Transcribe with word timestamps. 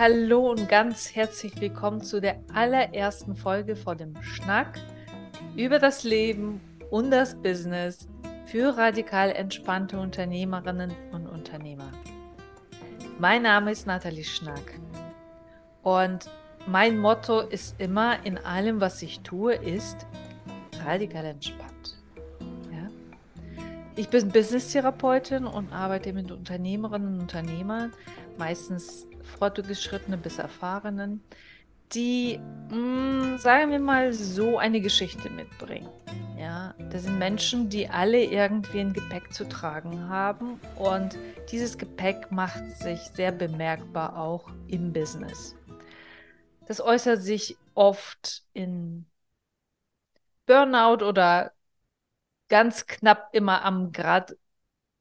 Hallo 0.00 0.50
und 0.50 0.66
ganz 0.66 1.14
herzlich 1.14 1.60
willkommen 1.60 2.00
zu 2.00 2.22
der 2.22 2.40
allerersten 2.54 3.36
Folge 3.36 3.76
von 3.76 3.98
dem 3.98 4.14
Schnack 4.22 4.78
über 5.56 5.78
das 5.78 6.04
Leben 6.04 6.58
und 6.90 7.10
das 7.10 7.34
Business 7.34 8.08
für 8.46 8.78
radikal 8.78 9.30
entspannte 9.30 10.00
Unternehmerinnen 10.00 10.90
und 11.12 11.26
Unternehmer. 11.26 11.92
Mein 13.18 13.42
Name 13.42 13.72
ist 13.72 13.86
Nathalie 13.86 14.24
Schnack 14.24 14.80
und 15.82 16.30
mein 16.66 16.98
Motto 16.98 17.40
ist 17.40 17.78
immer 17.78 18.24
in 18.24 18.38
allem, 18.38 18.80
was 18.80 19.02
ich 19.02 19.20
tue, 19.20 19.52
ist 19.52 20.06
radikal 20.82 21.26
entspannt. 21.26 21.98
Ja? 22.72 22.88
Ich 23.96 24.08
bin 24.08 24.30
Business-Therapeutin 24.30 25.44
und 25.44 25.74
arbeite 25.74 26.14
mit 26.14 26.32
Unternehmerinnen 26.32 27.16
und 27.16 27.20
Unternehmern, 27.20 27.92
meistens 28.38 29.06
fortgeschrittenen 29.22 30.20
bis 30.20 30.38
erfahrenen, 30.38 31.22
die, 31.92 32.38
mh, 32.70 32.76
mm, 32.76 33.38
sagen 33.38 33.70
wir 33.70 33.80
mal, 33.80 34.12
so 34.12 34.58
eine 34.58 34.80
Geschichte 34.80 35.30
mitbringen. 35.30 35.88
Ja, 36.38 36.74
das 36.90 37.02
sind 37.02 37.18
Menschen, 37.18 37.68
die 37.68 37.88
alle 37.88 38.22
irgendwie 38.24 38.80
ein 38.80 38.92
Gepäck 38.92 39.32
zu 39.32 39.46
tragen 39.48 40.08
haben 40.08 40.58
und 40.76 41.18
dieses 41.50 41.76
Gepäck 41.76 42.30
macht 42.30 42.64
sich 42.78 43.00
sehr 43.14 43.32
bemerkbar 43.32 44.16
auch 44.16 44.48
im 44.68 44.92
Business. 44.92 45.54
Das 46.66 46.80
äußert 46.80 47.22
sich 47.22 47.56
oft 47.74 48.44
in 48.52 49.04
Burnout 50.46 51.04
oder 51.04 51.52
ganz 52.48 52.86
knapp 52.86 53.28
immer 53.32 53.64
am 53.64 53.92
Grad 53.92 54.36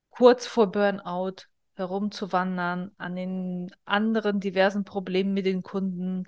kurz 0.10 0.46
vor 0.46 0.72
Burnout 0.72 1.48
herumzuwandern, 1.80 2.92
an 2.98 3.16
den 3.16 3.72
anderen 3.86 4.40
diversen 4.40 4.84
Problemen 4.84 5.34
mit 5.34 5.46
den 5.46 5.64
Kunden, 5.64 6.26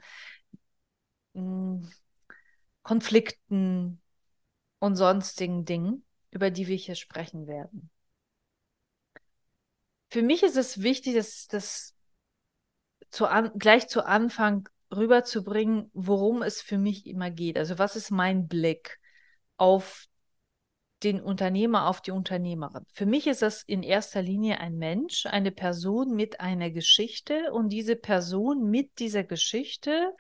hm, 1.33 1.89
Konflikten 2.83 4.01
und 4.79 4.95
sonstigen 4.95 5.65
Dingen, 5.65 6.03
über 6.31 6.49
die 6.49 6.67
wir 6.67 6.75
hier 6.75 6.95
sprechen 6.95 7.45
werden. 7.45 7.91
Für 10.09 10.23
mich 10.23 10.43
ist 10.43 10.57
es 10.57 10.81
wichtig, 10.81 11.15
dass 11.15 11.47
das 11.47 11.95
zu 13.11 13.27
an, 13.27 13.51
gleich 13.55 13.87
zu 13.87 14.05
Anfang 14.05 14.67
rüberzubringen, 14.93 15.89
worum 15.93 16.41
es 16.41 16.61
für 16.61 16.77
mich 16.77 17.05
immer 17.05 17.29
geht. 17.29 17.57
Also 17.57 17.77
was 17.77 17.95
ist 17.95 18.11
mein 18.11 18.47
Blick 18.47 18.99
auf 19.57 20.07
den 21.03 21.21
Unternehmer 21.21 21.87
auf 21.87 22.01
die 22.01 22.11
Unternehmerin. 22.11 22.85
Für 22.93 23.05
mich 23.05 23.27
ist 23.27 23.41
das 23.41 23.63
in 23.63 23.83
erster 23.83 24.21
Linie 24.21 24.59
ein 24.59 24.77
Mensch, 24.77 25.25
eine 25.25 25.51
Person 25.51 26.15
mit 26.15 26.39
einer 26.39 26.69
Geschichte 26.69 27.51
und 27.51 27.69
diese 27.69 27.95
Person 27.95 28.69
mit 28.69 28.99
dieser 28.99 29.23
Geschichte 29.23 30.13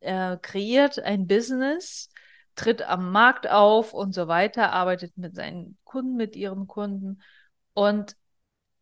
äh, 0.00 0.36
kreiert 0.38 0.98
ein 0.98 1.26
Business, 1.26 2.10
tritt 2.56 2.82
am 2.82 3.12
Markt 3.12 3.48
auf 3.48 3.94
und 3.94 4.14
so 4.14 4.28
weiter, 4.28 4.72
arbeitet 4.72 5.16
mit 5.16 5.34
seinen 5.34 5.78
Kunden, 5.84 6.16
mit 6.16 6.34
ihren 6.36 6.66
Kunden 6.66 7.22
und 7.74 8.16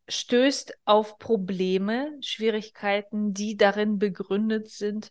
stößt 0.09 0.75
auf 0.85 1.19
Probleme, 1.19 2.17
Schwierigkeiten, 2.20 3.35
die 3.35 3.57
darin 3.57 3.98
begründet 3.98 4.69
sind 4.69 5.11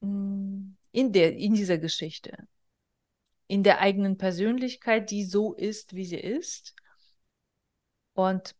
mm, 0.00 0.76
in, 0.92 1.12
der, 1.12 1.34
in 1.36 1.54
dieser 1.54 1.78
Geschichte 1.78 2.46
in 3.50 3.64
der 3.64 3.80
eigenen 3.80 4.16
Persönlichkeit, 4.16 5.10
die 5.10 5.24
so 5.24 5.54
ist, 5.54 5.96
wie 5.96 6.04
sie 6.04 6.20
ist. 6.20 6.76
Und 8.12 8.54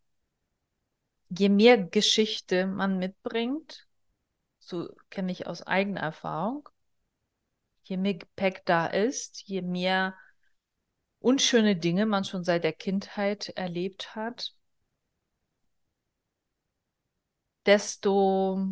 je 1.28 1.48
mehr 1.48 1.78
Geschichte 1.78 2.66
man 2.66 2.98
mitbringt, 2.98 3.86
so 4.58 4.88
kenne 5.08 5.30
ich 5.30 5.46
aus 5.46 5.62
eigener 5.62 6.00
Erfahrung, 6.00 6.68
je 7.84 7.98
mehr 7.98 8.14
Gepäck 8.14 8.66
da 8.66 8.86
ist, 8.86 9.42
je 9.46 9.62
mehr 9.62 10.16
unschöne 11.20 11.76
Dinge 11.76 12.04
man 12.04 12.24
schon 12.24 12.42
seit 12.42 12.64
der 12.64 12.72
Kindheit 12.72 13.50
erlebt 13.50 14.16
hat, 14.16 14.56
desto 17.64 18.66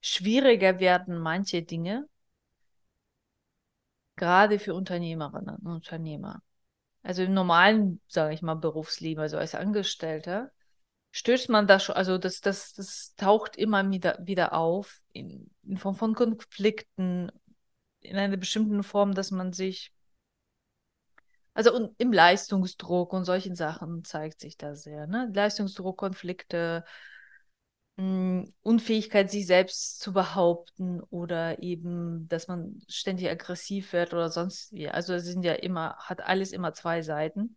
schwieriger 0.00 0.78
werden 0.78 1.18
manche 1.18 1.62
Dinge 1.64 2.08
gerade 4.16 4.58
für 4.58 4.74
Unternehmerinnen 4.74 5.56
und 5.56 5.66
Unternehmer. 5.66 6.42
Also 7.02 7.22
im 7.22 7.34
normalen, 7.34 8.00
sage 8.08 8.34
ich 8.34 8.42
mal, 8.42 8.54
Berufsleben, 8.54 9.22
also 9.22 9.38
als 9.38 9.54
Angestellter, 9.54 10.50
stößt 11.12 11.48
man 11.48 11.66
da 11.66 11.78
schon, 11.78 11.94
also 11.94 12.18
das, 12.18 12.40
das, 12.40 12.74
das 12.74 13.14
taucht 13.14 13.56
immer 13.56 13.88
wieder, 13.90 14.18
wieder 14.20 14.52
auf 14.52 15.02
in, 15.12 15.50
in 15.62 15.76
Form 15.76 15.94
von 15.94 16.14
Konflikten, 16.14 17.30
in 18.00 18.16
einer 18.16 18.36
bestimmten 18.36 18.82
Form, 18.82 19.14
dass 19.14 19.30
man 19.30 19.52
sich, 19.52 19.92
also 21.54 21.90
im 21.96 22.12
Leistungsdruck 22.12 23.12
und 23.12 23.24
solchen 23.24 23.54
Sachen 23.54 24.04
zeigt 24.04 24.40
sich 24.40 24.58
da 24.58 24.74
sehr, 24.74 25.06
ne? 25.06 25.30
Leistungsdruck, 25.32 25.96
Konflikte, 25.96 26.84
Unfähigkeit, 27.98 29.30
sich 29.30 29.46
selbst 29.46 30.00
zu 30.00 30.12
behaupten 30.12 31.00
oder 31.00 31.62
eben, 31.62 32.28
dass 32.28 32.46
man 32.46 32.82
ständig 32.88 33.30
aggressiv 33.30 33.92
wird 33.94 34.12
oder 34.12 34.28
sonst 34.30 34.72
wie. 34.72 34.88
Also 34.88 35.14
es 35.14 35.24
sind 35.24 35.44
ja 35.44 35.54
immer, 35.54 35.96
hat 35.98 36.20
alles 36.20 36.52
immer 36.52 36.74
zwei 36.74 37.00
Seiten. 37.00 37.56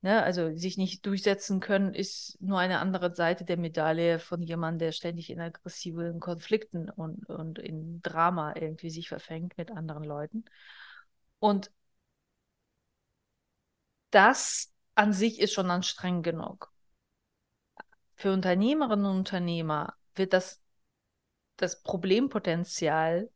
Ne, 0.00 0.22
also 0.22 0.54
sich 0.56 0.76
nicht 0.78 1.04
durchsetzen 1.06 1.58
können, 1.60 1.92
ist 1.92 2.36
nur 2.40 2.58
eine 2.60 2.78
andere 2.78 3.14
Seite 3.14 3.44
der 3.44 3.56
Medaille 3.56 4.20
von 4.20 4.42
jemandem, 4.42 4.78
der 4.86 4.92
ständig 4.92 5.30
in 5.30 5.40
aggressiven 5.40 6.20
Konflikten 6.20 6.88
und, 6.88 7.28
und 7.28 7.58
in 7.58 8.00
Drama 8.02 8.54
irgendwie 8.54 8.90
sich 8.90 9.08
verfängt 9.08 9.58
mit 9.58 9.72
anderen 9.72 10.04
Leuten. 10.04 10.44
Und 11.40 11.70
das 14.10 14.72
an 14.94 15.12
sich 15.12 15.40
ist 15.40 15.52
schon 15.52 15.70
anstrengend 15.70 16.24
genug 16.24 16.72
für 18.18 18.32
Unternehmerinnen 18.32 19.06
und 19.06 19.18
Unternehmer 19.18 19.94
wird 20.16 20.32
das, 20.32 20.60
das 21.56 21.82
Problempotenzial 21.82 23.30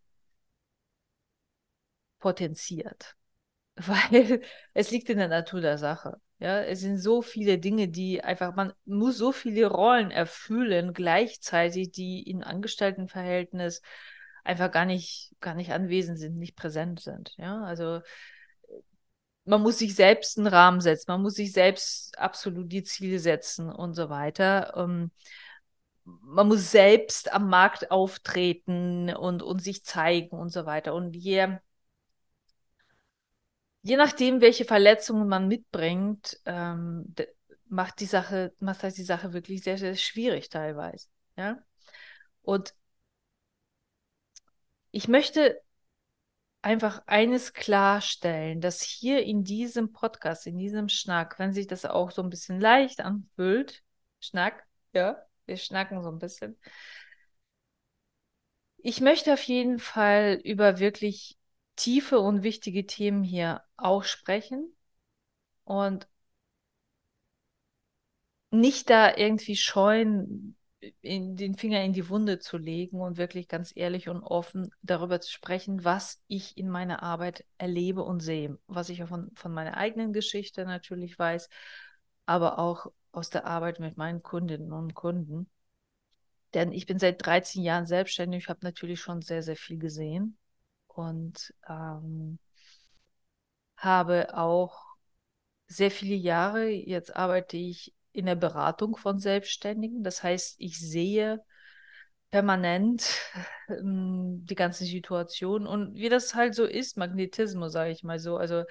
potenziert, 2.19 3.17
weil 3.77 4.43
es 4.75 4.91
liegt 4.91 5.09
in 5.09 5.19
der 5.19 5.29
Natur 5.29 5.61
der 5.61 5.79
Sache. 5.79 6.21
Ja, 6.41 6.61
es 6.61 6.81
sind 6.81 6.99
so 6.99 7.23
viele 7.23 7.59
Dinge, 7.59 7.87
die 7.87 8.25
einfach, 8.25 8.57
man 8.57 8.73
muss 8.85 9.17
so 9.17 9.31
viele 9.31 9.67
Rollen 9.67 10.11
erfüllen 10.11 10.93
gleichzeitig, 10.93 11.93
die 11.93 12.21
in 12.29 12.43
Angestelltenverhältnis 12.43 13.83
einfach 14.43 14.73
gar 14.73 14.85
nicht, 14.85 15.33
gar 15.41 15.55
nicht 15.55 15.71
anwesend 15.73 16.19
sind, 16.19 16.39
nicht 16.39 16.57
präsent 16.57 16.99
sind. 16.99 17.35
Ja, 17.37 17.63
also 17.63 18.01
man 19.45 19.63
muss 19.63 19.79
sich 19.79 19.95
selbst 19.95 20.39
einen 20.39 20.47
Rahmen 20.47 20.81
setzen, 20.81 21.11
man 21.11 21.23
muss 21.23 21.35
sich 21.35 21.53
selbst 21.53 22.19
absolut 22.19 22.71
die 22.73 22.83
Ziele 22.85 23.19
setzen 23.19 23.71
und 23.71 23.95
so 23.95 24.09
weiter. 24.11 24.75
Ähm, 24.77 25.11
man 26.05 26.49
muss 26.49 26.71
selbst 26.71 27.33
am 27.33 27.49
Markt 27.49 27.91
auftreten 27.91 29.15
und, 29.15 29.43
und 29.43 29.61
sich 29.61 29.85
zeigen 29.85 30.37
und 30.39 30.51
so 30.51 30.67
weiter. 30.67 30.95
Und 30.95 31.15
je, 31.17 31.59
je 33.83 33.97
nachdem, 33.97 34.41
welche 34.41 34.65
Verletzungen 34.65 35.29
man 35.29 35.49
mitbringt, 35.49 36.41
ähm, 36.47 37.15
macht 37.69 38.01
die 38.01 38.07
Sache, 38.07 38.53
macht 38.61 38.83
halt 38.83 38.97
die 38.99 39.03
Sache 39.05 39.33
wirklich 39.33 39.63
sehr, 39.63 39.79
sehr 39.79 39.97
schwierig 39.97 40.49
teilweise. 40.51 41.09
Ja. 41.37 41.59
Und 42.43 42.75
ich 44.91 45.09
möchte 45.09 45.61
einfach 46.63 47.03
eines 47.07 47.53
klarstellen, 47.53 48.61
dass 48.61 48.83
hier 48.83 49.25
in 49.25 49.45
diesem 49.45 49.93
Podcast, 49.93 50.47
in 50.47 50.57
diesem 50.59 50.89
Schnack, 50.89 51.39
wenn 51.39 51.53
sich 51.53 51.67
das 51.67 51.85
auch 51.85 52.11
so 52.13 52.23
ein 52.23 52.31
bisschen 52.31 52.61
leicht 52.61 53.01
anfühlt, 53.01 53.83
Schnack, 54.21 54.65
ja, 54.93 55.21
wir 55.47 55.57
schnacken 55.57 56.03
so 56.03 56.09
ein 56.11 56.19
bisschen. 56.19 56.57
Ich 58.79 59.01
möchte 59.01 59.33
auf 59.33 59.43
jeden 59.45 59.79
Fall 59.79 60.41
über 60.45 60.79
wirklich 60.79 61.39
tiefe 61.77 62.21
und 62.21 62.43
wichtige 62.43 62.87
Themen 62.87 63.23
hier 63.25 63.63
auch 63.77 64.05
sprechen 64.05 64.75
und 65.65 66.09
nicht 68.51 68.91
da 68.91 69.17
irgendwie 69.17 69.57
scheuen, 69.57 70.57
in 71.01 71.37
den 71.37 71.57
Finger 71.57 71.83
in 71.85 71.93
die 71.93 72.09
Wunde 72.09 72.39
zu 72.39 72.59
legen 72.59 73.01
und 73.01 73.17
wirklich 73.17 73.49
ganz 73.49 73.73
ehrlich 73.75 74.09
und 74.09 74.23
offen 74.23 74.71
darüber 74.83 75.21
zu 75.21 75.31
sprechen, 75.31 75.85
was 75.85 76.21
ich 76.27 76.57
in 76.57 76.69
meiner 76.69 77.03
Arbeit 77.03 77.45
erlebe 77.59 78.03
und 78.03 78.21
sehe, 78.21 78.59
was 78.67 78.89
ich 78.89 79.03
von, 79.05 79.31
von 79.35 79.53
meiner 79.53 79.77
eigenen 79.77 80.13
Geschichte 80.13 80.65
natürlich 80.65 81.19
weiß, 81.19 81.49
aber 82.27 82.59
auch 82.59 82.87
aus 83.13 83.31
der 83.31 83.47
Arbeit 83.47 83.79
mit 83.79 83.97
meinen 83.97 84.23
Kundinnen 84.23 84.73
und 84.73 84.95
Kunden. 84.95 85.49
Denn 86.55 86.73
ich 86.73 86.87
bin 86.87 86.99
seit 86.99 87.25
13 87.25 87.63
Jahren 87.63 87.87
selbstständig, 87.87 88.49
habe 88.49 88.61
natürlich 88.63 89.01
schon 89.01 89.23
sehr, 89.23 89.43
sehr 89.43 89.57
viel 89.57 89.79
gesehen 89.79 90.37
und 90.89 91.55
ähm, 91.69 92.39
habe 93.77 94.37
auch 94.37 94.83
sehr 95.67 95.91
viele 95.91 96.15
Jahre, 96.15 96.69
jetzt 96.69 97.17
arbeite 97.17 97.57
ich 97.57 97.95
in 98.13 98.27
der 98.27 98.35
Beratung 98.35 98.97
von 98.97 99.19
Selbstständigen. 99.19 100.03
Das 100.03 100.23
heißt, 100.23 100.57
ich 100.59 100.79
sehe 100.79 101.43
permanent 102.31 103.07
ähm, 103.69 104.45
die 104.47 104.55
ganze 104.55 104.85
Situation 104.85 105.67
und 105.67 105.95
wie 105.95 106.09
das 106.09 106.35
halt 106.35 106.55
so 106.55 106.65
ist, 106.65 106.97
Magnetismus, 106.97 107.73
sage 107.73 107.93
ich 107.93 108.03
mal 108.03 108.19
so. 108.19 108.37
Also 108.37 108.65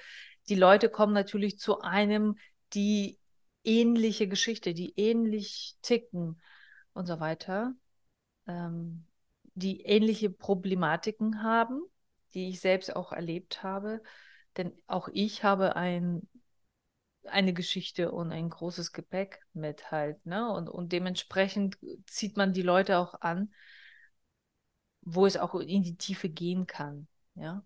die 0.49 0.55
Leute 0.55 0.89
kommen 0.89 1.13
natürlich 1.13 1.59
zu 1.59 1.81
einem, 1.81 2.37
die 2.73 3.19
ähnliche 3.63 4.27
Geschichte, 4.27 4.73
die 4.73 4.93
ähnlich 4.97 5.75
ticken 5.81 6.41
und 6.93 7.05
so 7.05 7.19
weiter, 7.19 7.73
ähm, 8.47 9.05
die 9.53 9.81
ähnliche 9.81 10.29
Problematiken 10.29 11.43
haben, 11.43 11.81
die 12.33 12.49
ich 12.49 12.59
selbst 12.59 12.95
auch 12.95 13.11
erlebt 13.11 13.63
habe. 13.63 14.01
Denn 14.57 14.73
auch 14.87 15.09
ich 15.13 15.43
habe 15.43 15.75
ein, 15.75 16.27
eine 17.25 17.53
Geschichte 17.53 18.11
und 18.11 18.31
ein 18.31 18.49
großes 18.49 18.93
Gepäck 18.93 19.45
mit 19.53 19.91
halt. 19.91 20.25
Ne? 20.25 20.51
Und, 20.51 20.69
und 20.69 20.91
dementsprechend 20.91 21.77
zieht 22.07 22.37
man 22.37 22.53
die 22.53 22.61
Leute 22.61 22.97
auch 22.97 23.21
an, 23.21 23.53
wo 25.01 25.25
es 25.25 25.37
auch 25.37 25.55
in 25.55 25.83
die 25.83 25.97
Tiefe 25.97 26.29
gehen 26.29 26.67
kann. 26.67 27.07
Ja. 27.35 27.63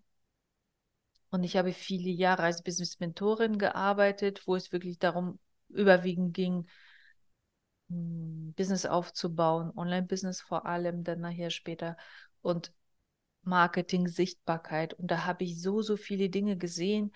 Und 1.29 1.43
ich 1.43 1.57
habe 1.57 1.73
viele 1.73 2.09
Jahre 2.09 2.43
als 2.43 2.63
Business-Mentorin 2.63 3.57
gearbeitet, 3.57 4.47
wo 4.47 4.55
es 4.55 4.71
wirklich 4.71 4.99
darum 4.99 5.39
überwiegend 5.69 6.33
ging, 6.33 6.67
hm, 7.89 8.53
Business 8.55 8.85
aufzubauen, 8.85 9.71
Online-Business 9.75 10.41
vor 10.41 10.65
allem, 10.65 11.03
dann 11.03 11.21
nachher 11.21 11.49
später 11.49 11.97
und 12.41 12.71
Marketing, 13.43 14.07
Sichtbarkeit. 14.07 14.93
Und 14.95 15.11
da 15.11 15.25
habe 15.25 15.43
ich 15.43 15.61
so, 15.61 15.81
so 15.81 15.97
viele 15.97 16.29
Dinge 16.29 16.57
gesehen, 16.57 17.13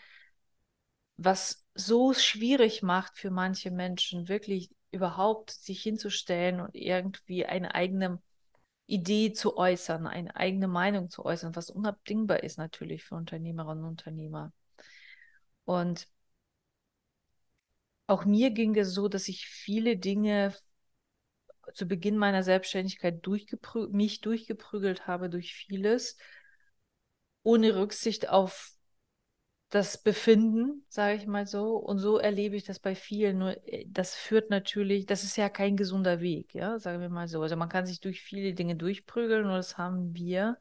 was 1.21 1.65
so 1.75 2.13
schwierig 2.13 2.81
macht 2.81 3.17
für 3.17 3.29
manche 3.29 3.71
Menschen, 3.71 4.29
wirklich 4.29 4.71
überhaupt 4.91 5.51
sich 5.51 5.83
hinzustellen 5.83 6.61
und 6.61 6.73
irgendwie 6.75 7.45
eine 7.45 7.75
eigene 7.75 8.21
Idee 8.85 9.33
zu 9.33 9.57
äußern, 9.57 10.07
eine 10.07 10.35
eigene 10.37 10.69
Meinung 10.69 11.09
zu 11.09 11.25
äußern, 11.25 11.55
was 11.57 11.69
unabdingbar 11.69 12.43
ist 12.43 12.57
natürlich 12.57 13.03
für 13.03 13.15
Unternehmerinnen 13.15 13.83
und 13.83 13.89
Unternehmer. 13.91 14.53
Und 15.65 16.07
auch 18.07 18.23
mir 18.23 18.51
ging 18.51 18.75
es 18.77 18.93
so, 18.93 19.09
dass 19.09 19.27
ich 19.27 19.45
viele 19.45 19.97
Dinge 19.97 20.55
zu 21.73 21.85
Beginn 21.85 22.17
meiner 22.17 22.43
Selbstständigkeit 22.43 23.25
durchgeprü 23.25 23.89
mich 23.89 24.21
durchgeprügelt 24.21 25.05
habe 25.05 25.29
durch 25.29 25.53
vieles, 25.53 26.17
ohne 27.43 27.75
Rücksicht 27.75 28.29
auf 28.29 28.78
das 29.69 30.01
Befinden, 30.01 30.83
sage 30.89 31.15
ich 31.17 31.27
mal 31.27 31.45
so. 31.45 31.77
Und 31.77 31.99
so 31.99 32.17
erlebe 32.17 32.55
ich 32.55 32.63
das 32.63 32.79
bei 32.79 32.95
vielen. 32.95 33.37
Nur 33.39 33.67
äh, 33.67 33.85
das 33.87 34.15
führt 34.15 34.49
natürlich, 34.49 35.05
das 35.05 35.23
ist 35.23 35.37
ja 35.37 35.49
kein 35.49 35.77
gesunder 35.77 36.21
Weg, 36.21 36.53
ja, 36.55 36.79
sagen 36.79 37.01
wir 37.01 37.09
mal 37.09 37.27
so. 37.27 37.41
Also 37.41 37.55
man 37.55 37.69
kann 37.69 37.85
sich 37.85 37.99
durch 37.99 38.21
viele 38.21 38.53
Dinge 38.53 38.75
durchprügeln 38.75 39.45
und 39.45 39.51
das 39.51 39.77
haben 39.77 40.13
wir 40.15 40.57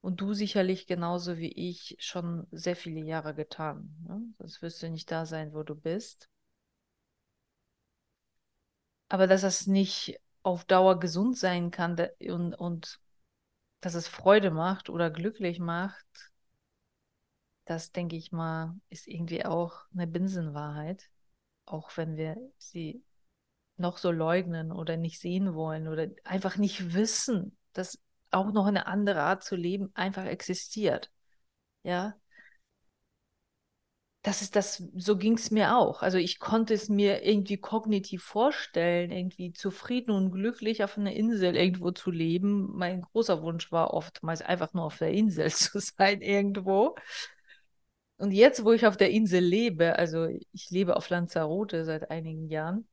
und 0.00 0.20
du 0.20 0.34
sicherlich 0.34 0.86
genauso 0.86 1.38
wie 1.38 1.52
ich 1.52 1.96
schon 2.00 2.46
sehr 2.50 2.76
viele 2.76 3.00
Jahre 3.00 3.34
getan. 3.34 3.94
Ne? 4.08 4.20
Sonst 4.38 4.60
wirst 4.60 4.82
du 4.82 4.90
nicht 4.90 5.10
da 5.10 5.24
sein, 5.26 5.54
wo 5.54 5.62
du 5.62 5.76
bist. 5.76 6.28
Aber 9.08 9.26
dass 9.28 9.42
das 9.42 9.66
nicht 9.68 10.18
auf 10.42 10.64
Dauer 10.64 10.98
gesund 10.98 11.38
sein 11.38 11.70
kann 11.70 11.96
und, 12.20 12.54
und 12.54 12.98
dass 13.80 13.94
es 13.94 14.08
Freude 14.08 14.50
macht 14.50 14.90
oder 14.90 15.08
glücklich 15.10 15.60
macht, 15.60 16.31
das 17.72 17.92
denke 17.92 18.16
ich 18.16 18.32
mal, 18.32 18.76
ist 18.90 19.08
irgendwie 19.08 19.44
auch 19.46 19.86
eine 19.94 20.06
Binsenwahrheit. 20.06 21.10
Auch 21.64 21.96
wenn 21.96 22.16
wir 22.16 22.36
sie 22.58 23.02
noch 23.76 23.98
so 23.98 24.10
leugnen 24.10 24.72
oder 24.72 24.96
nicht 24.98 25.20
sehen 25.20 25.54
wollen 25.54 25.88
oder 25.88 26.08
einfach 26.24 26.56
nicht 26.58 26.94
wissen, 26.94 27.56
dass 27.72 27.98
auch 28.30 28.52
noch 28.52 28.66
eine 28.66 28.86
andere 28.86 29.22
Art 29.22 29.42
zu 29.44 29.56
leben 29.56 29.90
einfach 29.94 30.26
existiert. 30.26 31.10
Ja, 31.82 32.14
das 34.22 34.40
ist 34.42 34.54
das, 34.54 34.82
so 34.94 35.16
ging 35.16 35.34
es 35.34 35.50
mir 35.50 35.76
auch. 35.76 36.02
Also 36.02 36.16
ich 36.18 36.38
konnte 36.38 36.74
es 36.74 36.88
mir 36.88 37.24
irgendwie 37.24 37.56
kognitiv 37.56 38.22
vorstellen, 38.22 39.10
irgendwie 39.10 39.52
zufrieden 39.52 40.12
und 40.12 40.30
glücklich 40.30 40.84
auf 40.84 40.96
einer 40.96 41.12
Insel 41.12 41.56
irgendwo 41.56 41.90
zu 41.90 42.12
leben. 42.12 42.70
Mein 42.76 43.02
großer 43.02 43.42
Wunsch 43.42 43.72
war 43.72 43.92
oftmals 43.92 44.40
einfach 44.42 44.74
nur 44.74 44.84
auf 44.84 44.98
der 44.98 45.10
Insel 45.12 45.50
zu 45.52 45.80
sein 45.80 46.20
irgendwo. 46.22 46.94
Und 48.16 48.30
jetzt, 48.30 48.64
wo 48.64 48.72
ich 48.72 48.86
auf 48.86 48.96
der 48.96 49.10
Insel 49.10 49.40
lebe, 49.44 49.96
also 49.96 50.26
ich 50.52 50.70
lebe 50.70 50.96
auf 50.96 51.08
Lanzarote 51.10 51.84
seit 51.84 52.10
einigen 52.10 52.48
Jahren, 52.48 52.86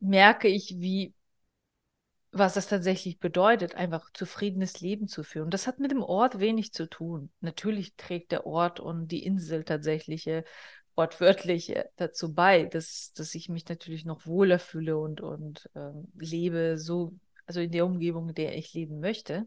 merke 0.00 0.48
ich, 0.48 0.76
wie 0.80 1.14
was 2.32 2.54
das 2.54 2.66
tatsächlich 2.68 3.20
bedeutet, 3.20 3.76
einfach 3.76 4.10
zufriedenes 4.12 4.80
Leben 4.80 5.06
zu 5.08 5.22
führen. 5.22 5.50
Das 5.50 5.66
hat 5.66 5.78
mit 5.78 5.92
dem 5.92 6.02
Ort 6.02 6.40
wenig 6.40 6.72
zu 6.72 6.88
tun. 6.88 7.30
Natürlich 7.40 7.94
trägt 7.96 8.32
der 8.32 8.46
Ort 8.46 8.80
und 8.80 9.08
die 9.08 9.24
Insel 9.24 9.64
tatsächliche 9.64 10.44
wortwörtlich 10.96 11.74
dazu 11.96 12.34
bei, 12.34 12.64
dass, 12.64 13.12
dass 13.14 13.34
ich 13.34 13.48
mich 13.48 13.68
natürlich 13.68 14.04
noch 14.04 14.26
wohler 14.26 14.58
fühle 14.58 14.96
und, 14.96 15.20
und 15.20 15.70
ähm, 15.76 16.08
lebe 16.18 16.76
so, 16.78 17.12
also 17.46 17.60
in 17.60 17.70
der 17.72 17.86
Umgebung, 17.86 18.28
in 18.28 18.34
der 18.34 18.56
ich 18.56 18.74
leben 18.74 19.00
möchte. 19.00 19.46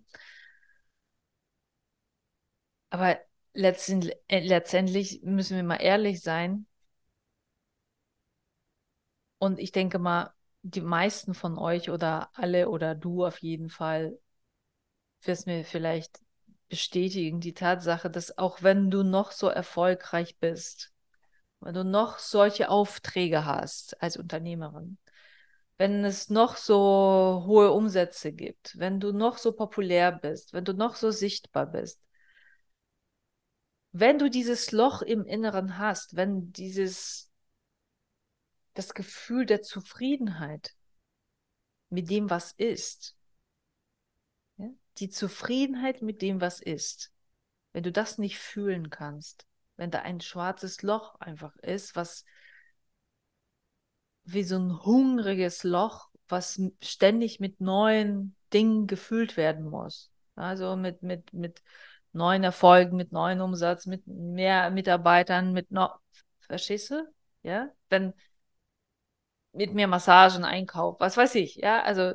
Aber 2.89 3.17
letztendlich, 3.53 4.15
äh, 4.27 4.39
letztendlich 4.45 5.21
müssen 5.23 5.55
wir 5.55 5.63
mal 5.63 5.77
ehrlich 5.77 6.21
sein. 6.21 6.65
Und 9.39 9.59
ich 9.59 9.71
denke 9.71 9.99
mal, 9.99 10.33
die 10.63 10.81
meisten 10.81 11.33
von 11.33 11.57
euch 11.57 11.89
oder 11.89 12.29
alle 12.33 12.69
oder 12.69 12.95
du 12.95 13.25
auf 13.25 13.39
jeden 13.41 13.69
Fall 13.69 14.17
wirst 15.21 15.47
mir 15.47 15.63
vielleicht 15.65 16.19
bestätigen, 16.69 17.39
die 17.39 17.53
Tatsache, 17.53 18.09
dass 18.09 18.37
auch 18.37 18.61
wenn 18.63 18.91
du 18.91 19.03
noch 19.03 19.31
so 19.31 19.47
erfolgreich 19.47 20.37
bist, 20.39 20.91
wenn 21.59 21.73
du 21.73 21.83
noch 21.83 22.19
solche 22.19 22.69
Aufträge 22.69 23.45
hast 23.45 24.01
als 24.01 24.17
Unternehmerin, 24.17 24.97
wenn 25.77 26.05
es 26.05 26.29
noch 26.29 26.57
so 26.57 27.43
hohe 27.47 27.71
Umsätze 27.71 28.33
gibt, 28.33 28.77
wenn 28.79 28.99
du 28.99 29.13
noch 29.13 29.37
so 29.37 29.53
populär 29.53 30.11
bist, 30.11 30.53
wenn 30.53 30.65
du 30.65 30.73
noch 30.73 30.95
so 30.95 31.11
sichtbar 31.11 31.67
bist, 31.67 32.01
wenn 33.91 34.19
du 34.19 34.29
dieses 34.29 34.71
Loch 34.71 35.01
im 35.01 35.25
Inneren 35.25 35.77
hast, 35.77 36.15
wenn 36.15 36.51
dieses 36.51 37.31
das 38.73 38.93
Gefühl 38.93 39.45
der 39.45 39.63
Zufriedenheit 39.63 40.75
mit 41.89 42.09
dem, 42.09 42.29
was 42.29 42.51
ist. 42.51 43.15
Ja? 44.57 44.69
Die 44.99 45.09
Zufriedenheit 45.09 46.01
mit 46.01 46.21
dem, 46.21 46.41
was 46.41 46.61
ist. 46.61 47.11
Wenn 47.73 47.83
du 47.83 47.91
das 47.91 48.17
nicht 48.17 48.37
fühlen 48.37 48.89
kannst, 48.89 49.47
wenn 49.77 49.91
da 49.91 50.01
ein 50.01 50.21
schwarzes 50.21 50.81
Loch 50.81 51.15
einfach 51.19 51.55
ist, 51.57 51.95
was 51.95 52.23
wie 54.25 54.43
so 54.43 54.57
ein 54.57 54.83
hungriges 54.83 55.63
Loch, 55.63 56.09
was 56.27 56.61
ständig 56.81 57.39
mit 57.39 57.61
neuen 57.61 58.35
Dingen 58.53 58.87
gefüllt 58.87 59.37
werden 59.37 59.69
muss. 59.69 60.11
Also 60.35 60.75
mit, 60.75 61.01
mit, 61.01 61.33
mit 61.33 61.63
neuen 62.17 62.43
Erfolgen, 62.43 62.97
mit 62.97 63.11
neuen 63.11 63.41
Umsatz, 63.41 63.85
mit 63.85 64.05
mehr 64.07 64.69
Mitarbeitern, 64.71 65.53
mit 65.53 65.71
noch, 65.71 65.99
verstehst 66.41 66.91
du? 66.91 67.07
Ja, 67.43 67.69
wenn, 67.89 68.13
mit 69.53 69.73
mehr 69.73 69.87
Massagen, 69.87 70.43
Einkauf, 70.45 70.99
was 70.99 71.17
weiß 71.17 71.35
ich, 71.35 71.55
ja, 71.55 71.81
also 71.83 72.13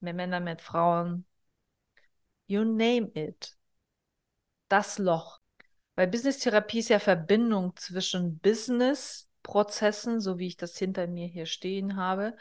mehr 0.00 0.14
Männer, 0.14 0.40
mehr 0.40 0.58
Frauen, 0.58 1.26
you 2.46 2.64
name 2.64 3.10
it. 3.14 3.56
Das 4.68 4.98
Loch. 4.98 5.40
Weil 5.96 6.08
Business-Therapie 6.08 6.78
ist 6.78 6.88
ja 6.88 6.98
Verbindung 6.98 7.76
zwischen 7.76 8.38
Business-Prozessen, 8.38 10.20
so 10.20 10.38
wie 10.38 10.46
ich 10.46 10.56
das 10.56 10.76
hinter 10.78 11.06
mir 11.06 11.26
hier 11.26 11.46
stehen 11.46 11.96
habe, 11.96 12.36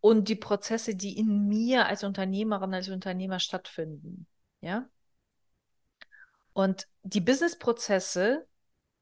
und 0.00 0.28
die 0.28 0.36
Prozesse, 0.36 0.94
die 0.94 1.18
in 1.18 1.46
mir 1.48 1.86
als 1.86 2.04
Unternehmerin, 2.04 2.74
als 2.74 2.88
Unternehmer 2.88 3.40
stattfinden. 3.40 4.26
Ja. 4.60 4.88
Und 6.58 6.88
die 7.04 7.20
Business-Prozesse, 7.20 8.44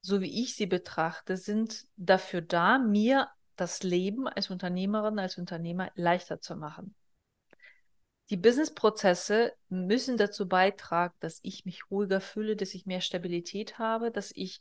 so 0.02 0.20
wie 0.20 0.42
ich 0.42 0.54
sie 0.56 0.66
betrachte, 0.66 1.38
sind 1.38 1.86
dafür 1.96 2.42
da, 2.42 2.76
mir 2.76 3.30
das 3.56 3.82
Leben 3.82 4.28
als 4.28 4.50
Unternehmerin, 4.50 5.18
als 5.18 5.38
Unternehmer 5.38 5.90
leichter 5.94 6.38
zu 6.42 6.54
machen. 6.54 6.94
Die 8.28 8.36
Businessprozesse 8.36 9.54
müssen 9.70 10.18
dazu 10.18 10.46
beitragen, 10.46 11.14
dass 11.20 11.40
ich 11.42 11.64
mich 11.64 11.90
ruhiger 11.90 12.20
fühle, 12.20 12.56
dass 12.56 12.74
ich 12.74 12.84
mehr 12.84 13.00
Stabilität 13.00 13.78
habe, 13.78 14.10
dass 14.10 14.32
ich 14.34 14.60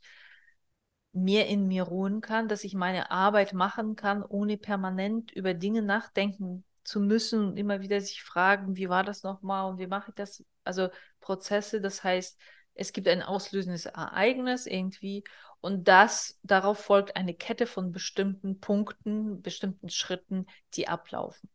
mehr 1.12 1.48
in 1.48 1.68
mir 1.68 1.82
ruhen 1.82 2.22
kann, 2.22 2.48
dass 2.48 2.64
ich 2.64 2.72
meine 2.72 3.10
Arbeit 3.10 3.52
machen 3.52 3.96
kann, 3.96 4.22
ohne 4.22 4.56
permanent 4.56 5.32
über 5.32 5.52
Dinge 5.52 5.82
nachdenken 5.82 6.64
zu 6.82 7.00
müssen 7.00 7.48
und 7.48 7.56
immer 7.58 7.82
wieder 7.82 8.00
sich 8.00 8.22
fragen, 8.22 8.74
wie 8.76 8.88
war 8.88 9.04
das 9.04 9.22
nochmal 9.22 9.70
und 9.70 9.78
wie 9.78 9.86
mache 9.86 10.12
ich 10.12 10.14
das? 10.14 10.42
Also 10.64 10.88
Prozesse, 11.20 11.82
das 11.82 12.02
heißt, 12.02 12.40
es 12.76 12.92
gibt 12.92 13.08
ein 13.08 13.22
auslösendes 13.22 13.86
Ereignis 13.86 14.66
irgendwie 14.66 15.24
Und 15.60 15.88
das, 15.88 16.38
darauf 16.42 16.78
folgt 16.78 17.16
eine 17.16 17.34
Kette 17.34 17.66
von 17.66 17.90
bestimmten 17.90 18.60
Punkten, 18.60 19.42
bestimmten 19.42 19.88
Schritten, 19.88 20.46
die 20.74 20.86
ablaufen. 20.86 21.48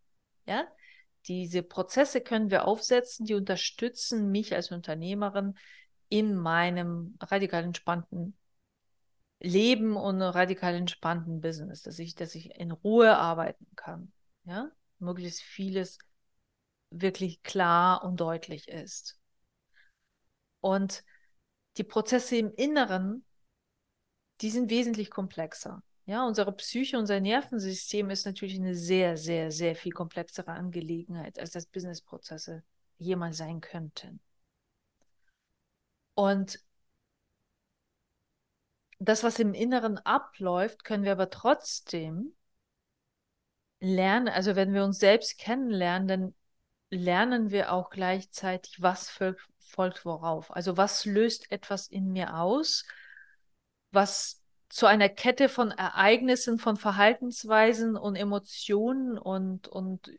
Ja? 0.45 0.67
Diese 1.27 1.63
Prozesse 1.63 2.21
können 2.21 2.49
wir 2.49 2.65
aufsetzen, 2.67 3.25
die 3.25 3.35
unterstützen 3.35 4.31
mich 4.31 4.53
als 4.55 4.71
Unternehmerin 4.71 5.57
in 6.09 6.35
meinem 6.35 7.15
radikal 7.21 7.63
entspannten 7.63 8.35
Leben 9.39 9.95
und 9.95 10.21
radikal 10.21 10.75
entspannten 10.75 11.41
Business, 11.41 11.83
dass 11.83 11.97
ich, 11.99 12.15
dass 12.15 12.35
ich 12.35 12.55
in 12.59 12.71
Ruhe 12.71 13.15
arbeiten 13.15 13.67
kann. 13.75 14.11
Ja? 14.43 14.71
Möglichst 14.99 15.41
vieles 15.41 15.99
wirklich 16.89 17.43
klar 17.43 18.03
und 18.03 18.19
deutlich 18.19 18.67
ist. 18.67 19.19
Und 20.59 21.03
die 21.77 21.83
Prozesse 21.83 22.37
im 22.37 22.53
Inneren, 22.53 23.23
die 24.41 24.49
sind 24.49 24.69
wesentlich 24.69 25.09
komplexer. 25.09 25.83
Ja, 26.05 26.25
unsere 26.25 26.51
Psyche, 26.53 26.97
unser 26.97 27.19
Nervensystem 27.19 28.09
ist 28.09 28.25
natürlich 28.25 28.55
eine 28.55 28.75
sehr, 28.75 29.17
sehr, 29.17 29.51
sehr 29.51 29.75
viel 29.75 29.91
komplexere 29.91 30.51
Angelegenheit, 30.51 31.39
als 31.39 31.51
das 31.51 31.67
Businessprozesse 31.67 32.63
jemals 32.97 33.37
sein 33.37 33.61
könnten. 33.61 34.19
Und 36.15 36.59
das, 38.99 39.23
was 39.23 39.39
im 39.39 39.53
Inneren 39.53 39.97
abläuft, 39.99 40.83
können 40.83 41.03
wir 41.03 41.13
aber 41.13 41.29
trotzdem 41.29 42.33
lernen. 43.79 44.27
Also 44.27 44.55
wenn 44.55 44.73
wir 44.73 44.83
uns 44.83 44.99
selbst 44.99 45.37
kennenlernen, 45.37 46.07
dann 46.07 46.35
lernen 46.89 47.51
wir 47.51 47.71
auch 47.71 47.89
gleichzeitig, 47.89 48.81
was 48.81 49.09
folgt, 49.09 49.41
folgt 49.71 50.05
worauf. 50.05 50.53
Also 50.55 50.77
was 50.77 51.05
löst 51.05 51.51
etwas 51.51 51.87
in 51.87 52.11
mir 52.11 52.37
aus, 52.37 52.85
was 53.91 54.41
zu 54.69 54.85
einer 54.85 55.09
Kette 55.09 55.49
von 55.49 55.71
Ereignissen, 55.71 56.59
von 56.59 56.77
Verhaltensweisen 56.77 57.97
und 57.97 58.15
Emotionen 58.15 59.17
und, 59.17 59.67
und 59.67 60.11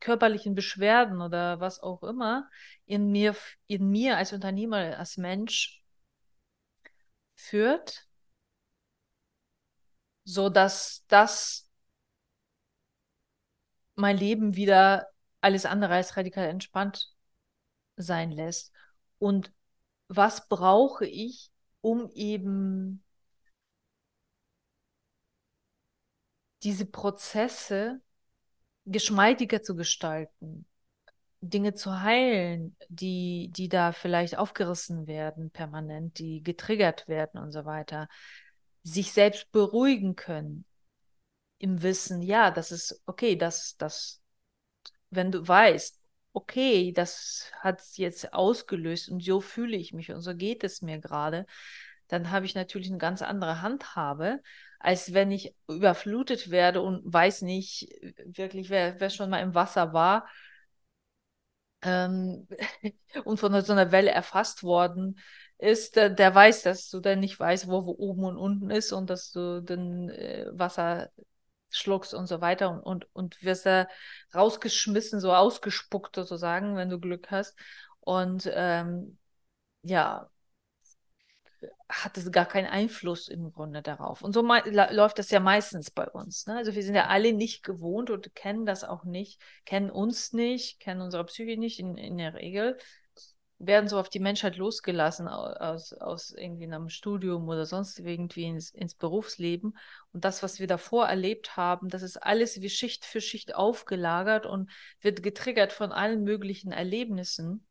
körperlichen 0.00 0.54
Beschwerden 0.54 1.22
oder 1.22 1.60
was 1.60 1.80
auch 1.80 2.02
immer 2.02 2.50
in 2.84 3.10
mir, 3.10 3.34
in 3.66 3.90
mir 3.90 4.18
als 4.18 4.32
Unternehmer, 4.32 4.98
als 4.98 5.16
Mensch 5.16 5.82
führt, 7.34 8.06
so 10.24 10.48
dass 10.50 11.04
das 11.08 11.70
mein 13.96 14.16
Leben 14.16 14.56
wieder 14.56 15.08
alles 15.40 15.66
andere 15.66 15.94
als 15.94 16.16
radikal 16.16 16.48
entspannt 16.48 17.14
sein 17.96 18.30
lässt. 18.32 18.73
Und 19.24 19.54
was 20.08 20.48
brauche 20.48 21.06
ich, 21.06 21.50
um 21.80 22.10
eben 22.10 23.02
diese 26.62 26.84
Prozesse 26.84 28.02
geschmeidiger 28.84 29.62
zu 29.62 29.76
gestalten, 29.76 30.66
Dinge 31.40 31.72
zu 31.72 32.02
heilen, 32.02 32.76
die, 32.90 33.48
die 33.50 33.70
da 33.70 33.92
vielleicht 33.92 34.36
aufgerissen 34.36 35.06
werden, 35.06 35.50
permanent, 35.50 36.18
die 36.18 36.42
getriggert 36.42 37.08
werden 37.08 37.40
und 37.40 37.50
so 37.50 37.64
weiter, 37.64 38.10
sich 38.82 39.10
selbst 39.10 39.50
beruhigen 39.52 40.16
können, 40.16 40.66
im 41.56 41.80
Wissen, 41.80 42.20
ja, 42.20 42.50
das 42.50 42.72
ist 42.72 43.00
okay, 43.06 43.36
das, 43.36 43.74
das, 43.78 44.20
wenn 45.08 45.32
du 45.32 45.48
weißt, 45.48 46.03
okay, 46.34 46.92
das 46.92 47.50
hat 47.60 47.80
jetzt 47.94 48.34
ausgelöst 48.34 49.08
und 49.08 49.22
so 49.22 49.40
fühle 49.40 49.76
ich 49.76 49.92
mich 49.94 50.12
und 50.12 50.20
so 50.20 50.34
geht 50.34 50.64
es 50.64 50.82
mir 50.82 50.98
gerade, 50.98 51.46
dann 52.08 52.30
habe 52.30 52.46
ich 52.46 52.54
natürlich 52.54 52.88
eine 52.88 52.98
ganz 52.98 53.22
andere 53.22 53.62
Handhabe, 53.62 54.40
als 54.78 55.14
wenn 55.14 55.30
ich 55.30 55.54
überflutet 55.68 56.50
werde 56.50 56.82
und 56.82 57.02
weiß 57.10 57.42
nicht 57.42 57.88
wirklich, 58.26 58.68
wer, 58.68 59.00
wer 59.00 59.10
schon 59.10 59.30
mal 59.30 59.40
im 59.40 59.54
Wasser 59.54 59.92
war 59.94 60.28
ähm, 61.82 62.48
und 63.24 63.38
von 63.38 63.60
so 63.62 63.72
einer 63.72 63.92
Welle 63.92 64.10
erfasst 64.10 64.62
worden 64.62 65.18
ist, 65.58 65.96
der, 65.96 66.10
der, 66.10 66.34
weiß, 66.34 66.62
dass 66.62 66.90
du 66.90 67.00
dann 67.00 67.20
nicht 67.20 67.38
weißt, 67.38 67.68
wo, 67.68 67.86
wo 67.86 67.92
oben 67.92 68.24
und 68.24 68.36
unten 68.36 68.70
ist 68.70 68.92
und 68.92 69.08
dass 69.08 69.30
du 69.30 69.62
dann 69.62 70.08
äh, 70.10 70.46
Wasser 70.52 71.10
schluckst 71.76 72.14
und 72.14 72.26
so 72.26 72.40
weiter 72.40 72.70
und, 72.70 72.80
und, 72.80 73.06
und 73.14 73.42
wirst 73.42 73.66
da 73.66 73.88
rausgeschmissen, 74.34 75.20
so 75.20 75.34
ausgespuckt 75.34 76.16
sozusagen, 76.16 76.76
wenn 76.76 76.90
du 76.90 77.00
Glück 77.00 77.30
hast. 77.30 77.58
Und 78.00 78.50
ähm, 78.52 79.18
ja, 79.82 80.28
hat 81.88 82.16
es 82.16 82.30
gar 82.32 82.46
keinen 82.46 82.66
Einfluss 82.66 83.28
im 83.28 83.52
Grunde 83.52 83.82
darauf. 83.82 84.22
Und 84.22 84.32
so 84.32 84.42
läuft 84.42 85.18
das 85.18 85.30
ja 85.30 85.40
meistens 85.40 85.90
bei 85.90 86.08
uns. 86.08 86.46
Ne? 86.46 86.56
Also 86.56 86.74
wir 86.74 86.82
sind 86.82 86.94
ja 86.94 87.06
alle 87.06 87.32
nicht 87.32 87.62
gewohnt 87.62 88.10
und 88.10 88.34
kennen 88.34 88.66
das 88.66 88.84
auch 88.84 89.04
nicht, 89.04 89.40
kennen 89.64 89.90
uns 89.90 90.32
nicht, 90.32 90.80
kennen 90.80 91.00
unsere 91.00 91.24
Psyche 91.24 91.58
nicht 91.58 91.78
in, 91.78 91.96
in 91.96 92.18
der 92.18 92.34
Regel 92.34 92.78
werden 93.66 93.88
so 93.88 93.98
auf 93.98 94.08
die 94.08 94.20
Menschheit 94.20 94.56
losgelassen 94.56 95.28
aus, 95.28 95.92
aus 95.92 96.30
irgendwie 96.30 96.64
einem 96.64 96.88
Studium 96.88 97.48
oder 97.48 97.66
sonst 97.66 97.98
irgendwie 97.98 98.44
ins, 98.44 98.70
ins 98.70 98.94
Berufsleben. 98.94 99.76
Und 100.12 100.24
das, 100.24 100.42
was 100.42 100.60
wir 100.60 100.66
davor 100.66 101.06
erlebt 101.06 101.56
haben, 101.56 101.88
das 101.88 102.02
ist 102.02 102.16
alles 102.22 102.60
wie 102.60 102.70
Schicht 102.70 103.04
für 103.04 103.20
Schicht 103.20 103.54
aufgelagert 103.54 104.46
und 104.46 104.70
wird 105.00 105.22
getriggert 105.22 105.72
von 105.72 105.92
allen 105.92 106.24
möglichen 106.24 106.72
Erlebnissen. 106.72 107.66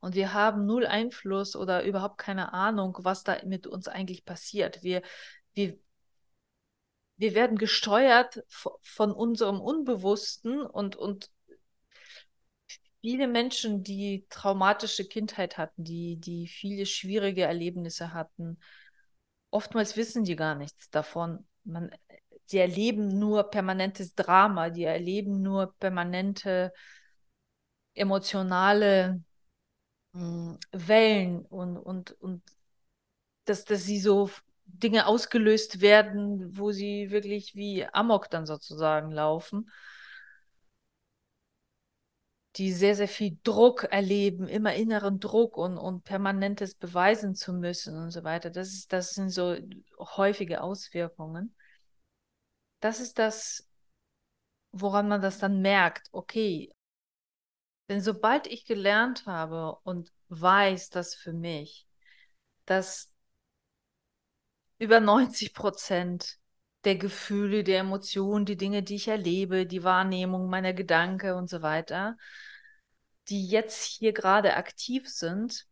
Und 0.00 0.14
wir 0.14 0.32
haben 0.32 0.66
null 0.66 0.86
Einfluss 0.86 1.56
oder 1.56 1.84
überhaupt 1.84 2.18
keine 2.18 2.52
Ahnung, 2.52 2.96
was 3.00 3.22
da 3.22 3.36
mit 3.44 3.66
uns 3.66 3.86
eigentlich 3.86 4.24
passiert. 4.24 4.82
Wir, 4.82 5.02
wir, 5.54 5.78
wir 7.16 7.34
werden 7.34 7.58
gesteuert 7.58 8.42
von 8.48 9.12
unserem 9.12 9.60
Unbewussten 9.60 10.62
und, 10.62 10.96
und 10.96 11.30
viele 13.00 13.28
Menschen, 13.28 13.82
die 13.82 14.26
traumatische 14.28 15.06
Kindheit 15.06 15.58
hatten, 15.58 15.84
die, 15.84 16.16
die 16.16 16.46
viele 16.46 16.86
schwierige 16.86 17.42
Erlebnisse 17.42 18.12
hatten, 18.12 18.58
oftmals 19.50 19.96
wissen 19.96 20.24
die 20.24 20.36
gar 20.36 20.54
nichts 20.54 20.90
davon. 20.90 21.46
Man, 21.64 21.90
die 22.50 22.58
erleben 22.58 23.18
nur 23.18 23.44
permanentes 23.44 24.14
Drama, 24.14 24.70
die 24.70 24.84
erleben 24.84 25.42
nur 25.42 25.74
permanente 25.78 26.72
emotionale 27.94 29.22
mh, 30.12 30.20
hm, 30.20 30.58
Wellen 30.72 31.46
und, 31.46 31.78
und, 31.78 32.12
und 32.20 32.42
dass, 33.44 33.64
dass 33.64 33.84
sie 33.84 34.00
so 34.00 34.30
Dinge 34.64 35.06
ausgelöst 35.06 35.80
werden, 35.80 36.56
wo 36.56 36.70
sie 36.70 37.10
wirklich 37.10 37.54
wie 37.54 37.84
Amok 37.86 38.30
dann 38.30 38.46
sozusagen 38.46 39.10
laufen 39.10 39.70
die 42.56 42.72
sehr, 42.72 42.96
sehr 42.96 43.08
viel 43.08 43.38
Druck 43.44 43.84
erleben, 43.84 44.48
immer 44.48 44.74
inneren 44.74 45.20
Druck 45.20 45.56
und, 45.56 45.78
und 45.78 46.02
permanentes 46.04 46.74
beweisen 46.74 47.34
zu 47.34 47.52
müssen 47.52 47.96
und 47.96 48.10
so 48.10 48.24
weiter. 48.24 48.50
Das, 48.50 48.68
ist, 48.68 48.92
das 48.92 49.10
sind 49.10 49.30
so 49.30 49.56
häufige 49.98 50.62
Auswirkungen. 50.62 51.54
Das 52.80 52.98
ist 53.00 53.18
das, 53.18 53.68
woran 54.72 55.08
man 55.08 55.20
das 55.22 55.38
dann 55.38 55.60
merkt. 55.60 56.08
Okay, 56.12 56.72
denn 57.90 58.00
sobald 58.00 58.46
ich 58.46 58.66
gelernt 58.66 59.26
habe 59.26 59.76
und 59.82 60.12
weiß, 60.28 60.90
dass 60.90 61.16
für 61.16 61.32
mich, 61.32 61.88
dass 62.64 63.12
über 64.78 65.00
90 65.00 65.54
Prozent 65.54 66.39
der 66.84 66.96
Gefühle, 66.96 67.64
der 67.64 67.80
Emotionen, 67.80 68.46
die 68.46 68.56
Dinge, 68.56 68.82
die 68.82 68.96
ich 68.96 69.08
erlebe, 69.08 69.66
die 69.66 69.84
Wahrnehmung 69.84 70.48
meiner 70.48 70.72
Gedanken 70.72 71.34
und 71.34 71.50
so 71.50 71.62
weiter, 71.62 72.16
die 73.28 73.46
jetzt 73.46 73.84
hier 73.84 74.12
gerade 74.12 74.56
aktiv 74.56 75.08
sind, 75.08 75.66